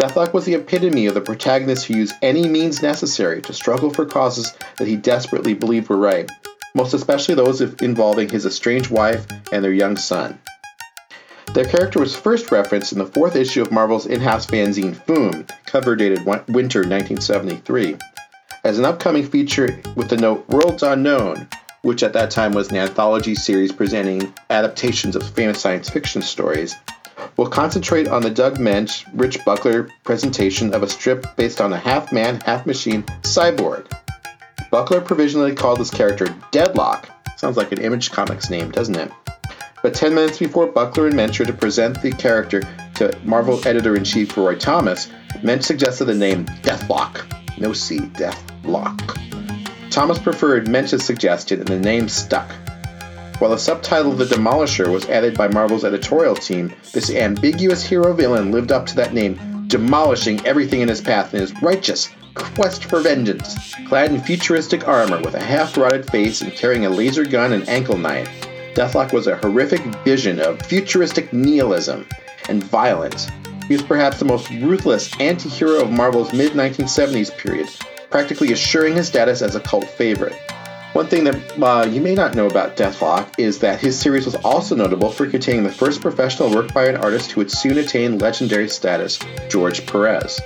[0.00, 4.06] Deathlok was the epitome of the protagonist who used any means necessary to struggle for
[4.06, 6.30] causes that he desperately believed were right,
[6.74, 10.40] most especially those involving his estranged wife and their young son.
[11.52, 15.94] Their character was first referenced in the fourth issue of Marvel's in-house fanzine Foom, cover
[15.94, 17.98] dated winter 1973,
[18.64, 21.48] as an upcoming feature with the note Worlds Unknown,
[21.82, 26.76] which at that time was an anthology series presenting adaptations of famous science fiction stories,
[27.36, 31.78] will concentrate on the Doug Moench, Rich Buckler presentation of a strip based on a
[31.78, 33.90] half man, half machine cyborg.
[34.70, 37.08] Buckler provisionally called this character Deadlock.
[37.36, 39.10] Sounds like an Image Comics name, doesn't it?
[39.82, 42.62] But 10 minutes before Buckler and Moench were to present the character
[42.96, 45.08] to Marvel editor in chief Roy Thomas,
[45.42, 47.26] Moench suggested the name Deathlok.
[47.58, 48.00] No C,
[48.62, 49.90] Deathlok.
[49.90, 52.50] Thomas preferred Moench's suggestion and the name stuck.
[53.38, 58.52] While the subtitle The Demolisher was added by Marvel's editorial team, this ambiguous hero villain
[58.52, 63.00] lived up to that name, demolishing everything in his path in his righteous quest for
[63.00, 63.74] vengeance.
[63.88, 67.68] Clad in futuristic armor with a half rotted face and carrying a laser gun and
[67.68, 68.28] ankle knife,
[68.74, 72.06] Deathlok was a horrific vision of futuristic nihilism
[72.48, 73.28] and violence.
[73.66, 77.68] He was perhaps the most ruthless anti hero of Marvel's mid 1970s period,
[78.10, 80.34] practically assuring his status as a cult favorite.
[80.92, 84.34] One thing that uh, you may not know about Deathlok is that his series was
[84.36, 88.18] also notable for containing the first professional work by an artist who would soon attain
[88.18, 90.40] legendary status, George Perez.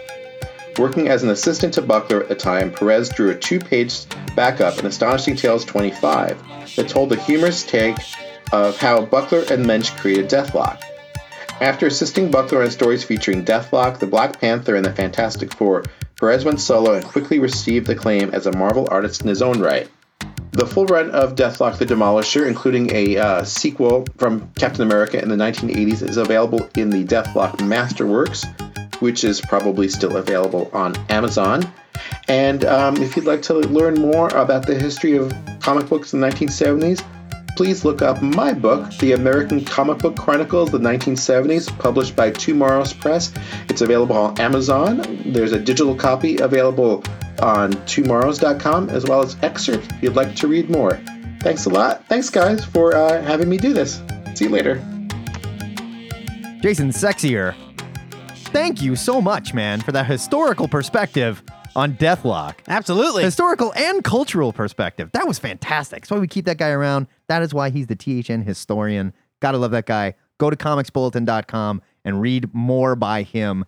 [0.79, 4.05] Working as an assistant to Buckler at the time, Perez drew a two page
[4.35, 7.97] backup in Astonishing Tales 25 that told the humorous take
[8.53, 10.79] of how Buckler and Moench created Deathlok.
[11.61, 15.85] After assisting Buckler on stories featuring Deathlok, the Black Panther, and the Fantastic Four,
[16.19, 19.89] Perez went solo and quickly received acclaim as a Marvel artist in his own right.
[20.53, 25.29] The full run of Deathlok the Demolisher, including a uh, sequel from Captain America in
[25.29, 28.45] the 1980s, is available in the Deathlok Masterworks,
[29.01, 31.65] which is probably still available on Amazon.
[32.29, 36.21] And um, if you'd like to learn more about the history of comic books in
[36.21, 37.05] the 1970s,
[37.57, 42.99] please look up my book, The American Comic Book Chronicles, the 1970s, published by TwoMorrows
[42.99, 43.33] Press.
[43.69, 45.23] It's available on Amazon.
[45.27, 47.05] There's a digital copy available
[47.41, 50.99] on twomorrows.com, as well as excerpts if you'd like to read more.
[51.41, 52.07] Thanks a lot.
[52.09, 54.03] Thanks, guys, for uh, having me do this.
[54.35, 54.77] See you later.
[56.61, 57.55] Jason Sexier,
[58.47, 61.43] thank you so much, man, for that historical perspective
[61.77, 62.55] on Deathlok.
[62.69, 63.23] Absolutely.
[63.25, 65.11] Historical and cultural perspective.
[65.13, 66.03] That was fantastic.
[66.03, 67.07] That's why we keep that guy around.
[67.29, 69.13] That is why he's the THN historian.
[69.41, 70.15] Gotta love that guy.
[70.39, 73.65] Go to comicsbulletin.com and read more by him.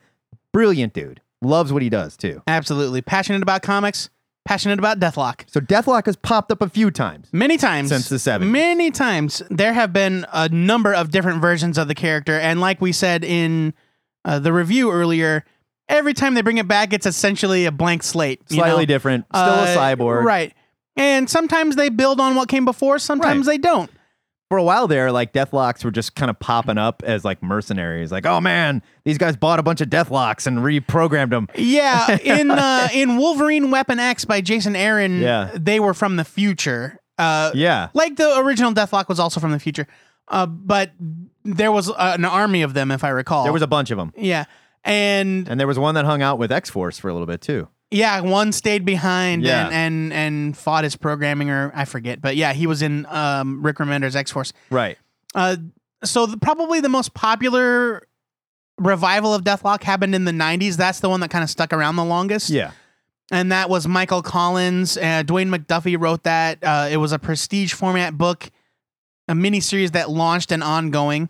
[0.52, 1.20] Brilliant dude.
[1.42, 2.42] Loves what he does too.
[2.46, 3.02] Absolutely.
[3.02, 4.08] Passionate about comics,
[4.46, 5.42] passionate about Deathlok.
[5.48, 7.28] So Deathlok has popped up a few times.
[7.32, 7.90] Many times.
[7.90, 8.48] Since the 70s.
[8.50, 9.42] Many times.
[9.50, 12.38] There have been a number of different versions of the character.
[12.38, 13.74] And like we said in
[14.24, 15.44] uh, the review earlier,
[15.88, 18.40] every time they bring it back, it's essentially a blank slate.
[18.48, 18.86] you Slightly know?
[18.86, 19.26] different.
[19.34, 20.24] Still Uh, a cyborg.
[20.24, 20.52] Right.
[20.96, 23.90] And sometimes they build on what came before, sometimes they don't.
[24.48, 28.12] For a while there, like Deathloks were just kind of popping up as like mercenaries.
[28.12, 31.48] Like, oh man, these guys bought a bunch of Deathloks and reprogrammed them.
[31.56, 35.50] Yeah, in uh, in Wolverine Weapon X by Jason Aaron, Yeah.
[35.54, 37.00] they were from the future.
[37.18, 37.88] Uh, Yeah.
[37.92, 39.88] like the original Deathlok was also from the future,
[40.28, 40.92] uh, but
[41.44, 43.42] there was uh, an army of them, if I recall.
[43.42, 44.12] There was a bunch of them.
[44.16, 44.44] yeah,
[44.86, 47.40] and And there was one that hung out with X Force for a little bit
[47.42, 47.68] too.
[47.90, 49.66] yeah, one stayed behind Yeah.
[49.66, 53.62] and, and and fought his programming, or I forget, but yeah, he was in um,
[53.62, 54.52] Rick Remender's X Force.
[54.70, 54.96] Right.
[55.34, 55.56] Uh,
[56.04, 58.06] so the, probably the most popular
[58.78, 60.76] revival of Deathlok happened in the '90s.
[60.76, 62.50] That's the one that kind of stuck around the longest.
[62.50, 62.70] Yeah.
[63.32, 64.96] and that was Michael Collins.
[64.96, 66.58] Uh, Dwayne McDuffie wrote that.
[66.62, 68.50] Uh, it was a prestige format book,
[69.28, 71.28] a miniseries that launched and ongoing.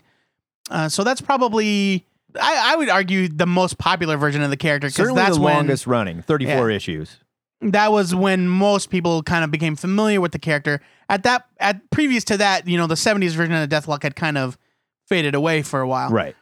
[0.69, 2.05] Uh, so that's probably,
[2.39, 5.41] I, I would argue, the most popular version of the character because Certainly that's the
[5.41, 6.75] when longest running, 34 Yeah.
[6.75, 7.17] issues.
[7.61, 10.79] that was when most people kind of became familiar with the character.
[11.09, 14.37] At that, at previous to that, you know, the '70s version of Deathlok had kind
[14.37, 14.57] of
[15.07, 16.35] faded away for a while Right.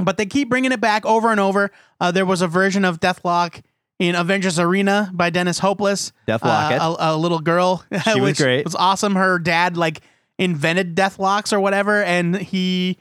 [0.00, 1.70] but they keep bringing it back over and over.
[2.00, 3.62] Uh, there was a version of Deathlok
[3.98, 6.12] in Avengers Arena by Dennis Hopeless.
[6.26, 6.78] Deathlocket.
[6.78, 7.84] Uh, a, a little girl.
[8.04, 8.64] She was which great.
[8.64, 9.14] was awesome.
[9.16, 10.00] Her dad like
[10.38, 12.98] invented Deathloks or whatever, and he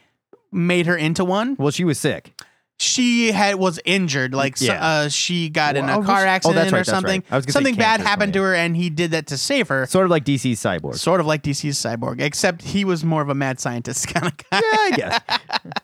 [0.51, 1.55] made her into one.
[1.59, 2.33] Well, she was sick.
[2.79, 4.85] She had was injured, like so- Yeah.
[4.85, 6.89] uh, she got in Well, a was car she- oh, accident that's right, or that's
[6.89, 7.21] something.
[7.21, 7.31] right.
[7.31, 8.49] I was gonna say Something bad cancer happened to something.
[8.49, 9.87] her, and he did that to save her.
[9.87, 10.95] Sort of like DC's Cyborg.
[10.99, 14.37] Sort of like DC's Cyborg, except he was more of a mad scientist kind of
[14.37, 14.61] guy.
[14.61, 15.39] yeah, I guess.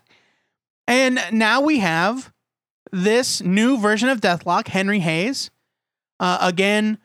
[0.87, 2.31] And now we have
[2.91, 5.49] this new version of Deathlok, Henry Hayes.
[6.19, 6.97] Uh, again,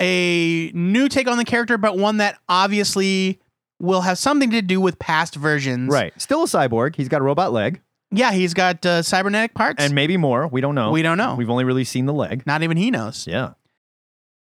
[0.00, 3.40] a new take on the character, but one that obviously
[3.84, 5.90] will have something to do with past versions.
[5.92, 6.12] right.
[6.20, 6.96] Still a cyborg.
[6.96, 7.80] He's got a robot leg
[8.10, 9.82] Yeah, he's got uh, cybernetic parts.
[9.82, 10.46] and maybe more.
[10.48, 10.90] We don't know.
[10.90, 11.34] We don't know.
[11.36, 12.46] We've only really seen the leg.
[12.46, 13.26] Not even he knows.
[13.26, 13.54] Yeah.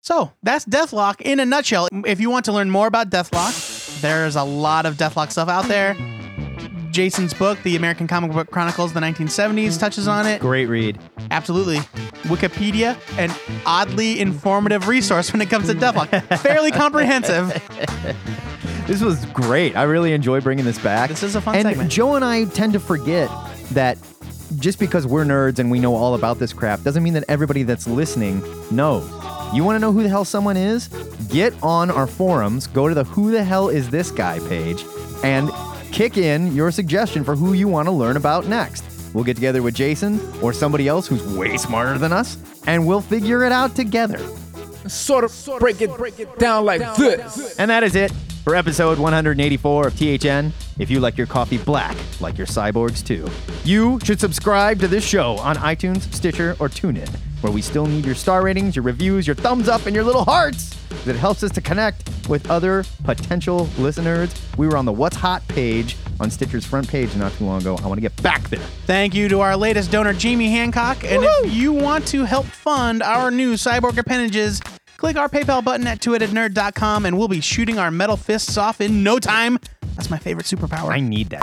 [0.03, 1.87] So that's Deathlok in a nutshell.
[2.05, 5.65] If you want to learn more about Deathlok, there's a lot of Deathlok stuff out
[5.67, 5.95] there.
[6.89, 10.41] Jason's book, The American Comic Book Chronicles, the 1970s, touches on it.
[10.41, 10.99] Great read.
[11.29, 11.77] Absolutely.
[12.23, 13.31] Wikipedia, an
[13.65, 16.39] oddly informative resource when it comes to Deathlok.
[16.39, 17.53] Fairly comprehensive.
[18.91, 19.77] This was great.
[19.77, 21.07] I really enjoy bringing this back.
[21.09, 21.89] This is a fun and segment.
[21.89, 23.29] Joe and I tend to forget
[23.71, 23.97] that
[24.57, 27.63] just because we're nerds and we know all about this crap doesn't mean that everybody
[27.63, 29.09] that's listening knows.
[29.53, 30.89] You want to know who the hell someone is?
[31.29, 34.83] Get on our forums, go to the Who the Hell Is This Guy page,
[35.23, 35.49] and
[35.93, 38.83] kick in your suggestion for who you want to learn about next.
[39.13, 42.37] We'll get together with Jason or somebody else who's way smarter than us,
[42.67, 44.19] and we'll figure it out together.
[44.87, 47.57] Sort of break it, break it down like this.
[47.57, 48.11] And that is it
[48.43, 50.51] for episode 184 of THN.
[50.79, 53.27] If you like your coffee black, like your cyborgs too,
[53.63, 57.09] you should subscribe to this show on iTunes, Stitcher, or TuneIn,
[57.41, 60.25] where we still need your star ratings, your reviews, your thumbs up, and your little
[60.25, 60.75] hearts.
[61.05, 64.31] That helps us to connect with other potential listeners.
[64.57, 67.77] We were on the What's Hot page on Stitcher's front page not too long ago.
[67.83, 68.59] I want to get back there.
[68.85, 71.03] Thank you to our latest donor, Jamie Hancock.
[71.03, 74.61] And if you want to help fund our new cyborg appendages,
[74.97, 79.03] click our PayPal button at twoheadednerd.com and we'll be shooting our metal fists off in
[79.03, 79.57] no time.
[79.95, 80.89] That's my favorite superpower.
[80.89, 81.41] I need that.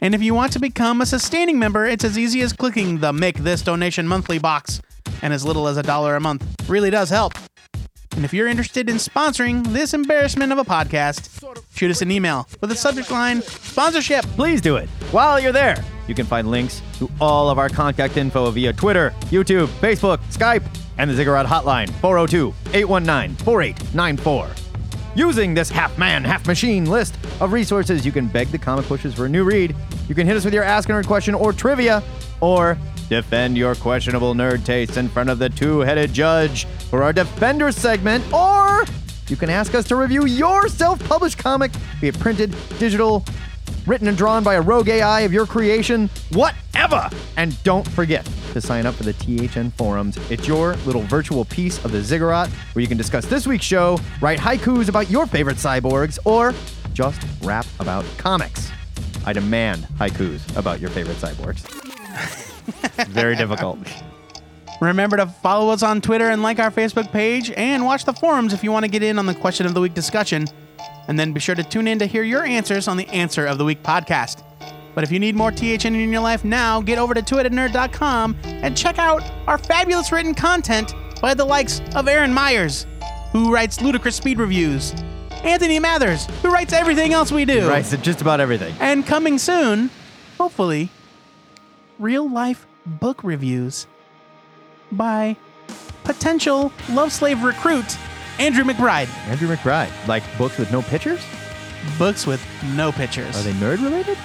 [0.00, 3.12] And if you want to become a sustaining member, it's as easy as clicking the
[3.12, 4.82] Make This Donation Monthly box.
[5.22, 7.34] And as little as a dollar a month really does help.
[8.14, 11.30] And if you're interested in sponsoring this embarrassment of a podcast,
[11.74, 14.24] shoot us an email with the subject line sponsorship.
[14.36, 15.82] Please do it while you're there.
[16.08, 20.62] You can find links to all of our contact info via Twitter, YouTube, Facebook, Skype,
[20.98, 24.48] and the Ziggurat hotline 402 819 4894.
[25.14, 29.14] Using this half man, half machine list of resources, you can beg the comic pushers
[29.14, 29.74] for a new read.
[30.08, 32.02] You can hit us with your Ask Nerd question or trivia,
[32.40, 32.78] or
[33.12, 37.70] defend your questionable nerd tastes in front of the two headed judge for our Defender
[37.70, 38.86] segment, or
[39.28, 43.22] you can ask us to review your self published comic, be it printed, digital,
[43.86, 47.10] written and drawn by a rogue AI of your creation, whatever.
[47.36, 50.16] And don't forget to sign up for the THN forums.
[50.30, 53.98] It's your little virtual piece of the ziggurat where you can discuss this week's show,
[54.22, 56.54] write haikus about your favorite cyborgs, or
[56.94, 58.70] just rap about comics.
[59.26, 62.48] I demand haikus about your favorite cyborgs.
[63.08, 63.78] Very difficult.
[64.80, 68.52] Remember to follow us on Twitter and like our Facebook page, and watch the forums
[68.52, 70.46] if you want to get in on the question of the week discussion.
[71.08, 73.58] And then be sure to tune in to hear your answers on the Answer of
[73.58, 74.42] the Week podcast.
[74.94, 78.76] But if you need more THN in your life now, get over to twoheadednerd.com and
[78.76, 82.86] check out our fabulous written content by the likes of Aaron Myers,
[83.32, 84.92] who writes ludicrous speed reviews,
[85.44, 88.74] Anthony Mathers, who writes everything else we do, Right, so just about everything.
[88.80, 89.90] and coming soon,
[90.38, 90.90] hopefully,
[92.02, 93.86] real life book reviews
[94.90, 95.36] by
[96.04, 97.96] potential love slave recruit
[98.38, 99.08] Andrew McBride.
[99.28, 99.90] Andrew McBride.
[100.08, 101.20] Like books with no pictures?
[101.98, 102.44] Books with
[102.74, 103.36] no pictures.
[103.36, 104.18] Are they nerd related?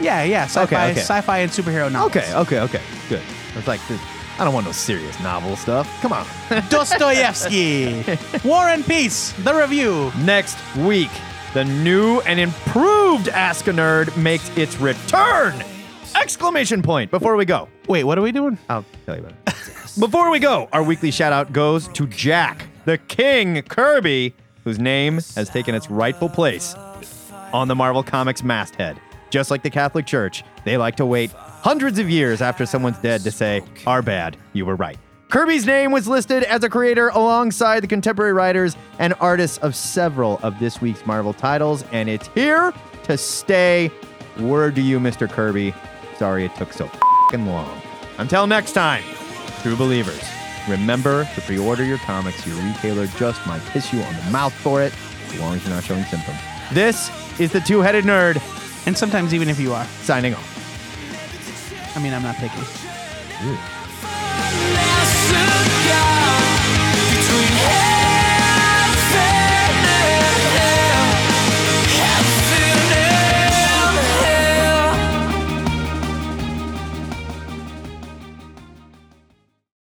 [0.00, 1.00] Yeah, yeah, sci-fi, Okay, okay.
[1.00, 2.10] sci-fi and superhero novels.
[2.16, 2.82] Okay, okay, okay.
[3.08, 3.22] Good.
[3.56, 4.00] It's like, this-
[4.38, 5.88] I don't want no serious novel stuff.
[6.02, 6.26] Come on.
[6.68, 8.04] Dostoevsky,
[8.46, 10.12] War and Peace, the review.
[10.18, 11.10] Next week,
[11.54, 15.54] the new and improved Ask a Nerd makes its return!
[16.20, 17.68] Exclamation point before we go.
[17.88, 18.58] Wait, what are we doing?
[18.68, 19.54] I'll tell you about it.
[20.00, 25.14] Before we go, our weekly shout out goes to Jack, the King Kirby, whose name
[25.14, 26.74] has taken its rightful place
[27.52, 29.00] on the Marvel Comics masthead.
[29.30, 33.22] Just like the Catholic Church, they like to wait hundreds of years after someone's dead
[33.22, 34.98] to say, Our bad, you were right.
[35.28, 40.38] Kirby's name was listed as a creator alongside the contemporary writers and artists of several
[40.42, 42.72] of this week's Marvel titles, and it's here
[43.04, 43.90] to stay.
[44.38, 45.30] Word to you, Mr.
[45.30, 45.72] Kirby.
[46.18, 46.90] Sorry it took so
[47.30, 47.80] fing long.
[48.18, 49.02] Until next time,
[49.62, 50.22] true believers,
[50.68, 52.46] remember to pre order your comics.
[52.46, 54.94] Your retailer just might kiss you on the mouth for it,
[55.28, 56.38] as long as you're not showing symptoms.
[56.72, 58.40] This is the Two Headed Nerd
[58.86, 59.84] And sometimes even if you are.
[60.02, 61.96] signing off.
[61.96, 63.75] I mean, I'm not picky.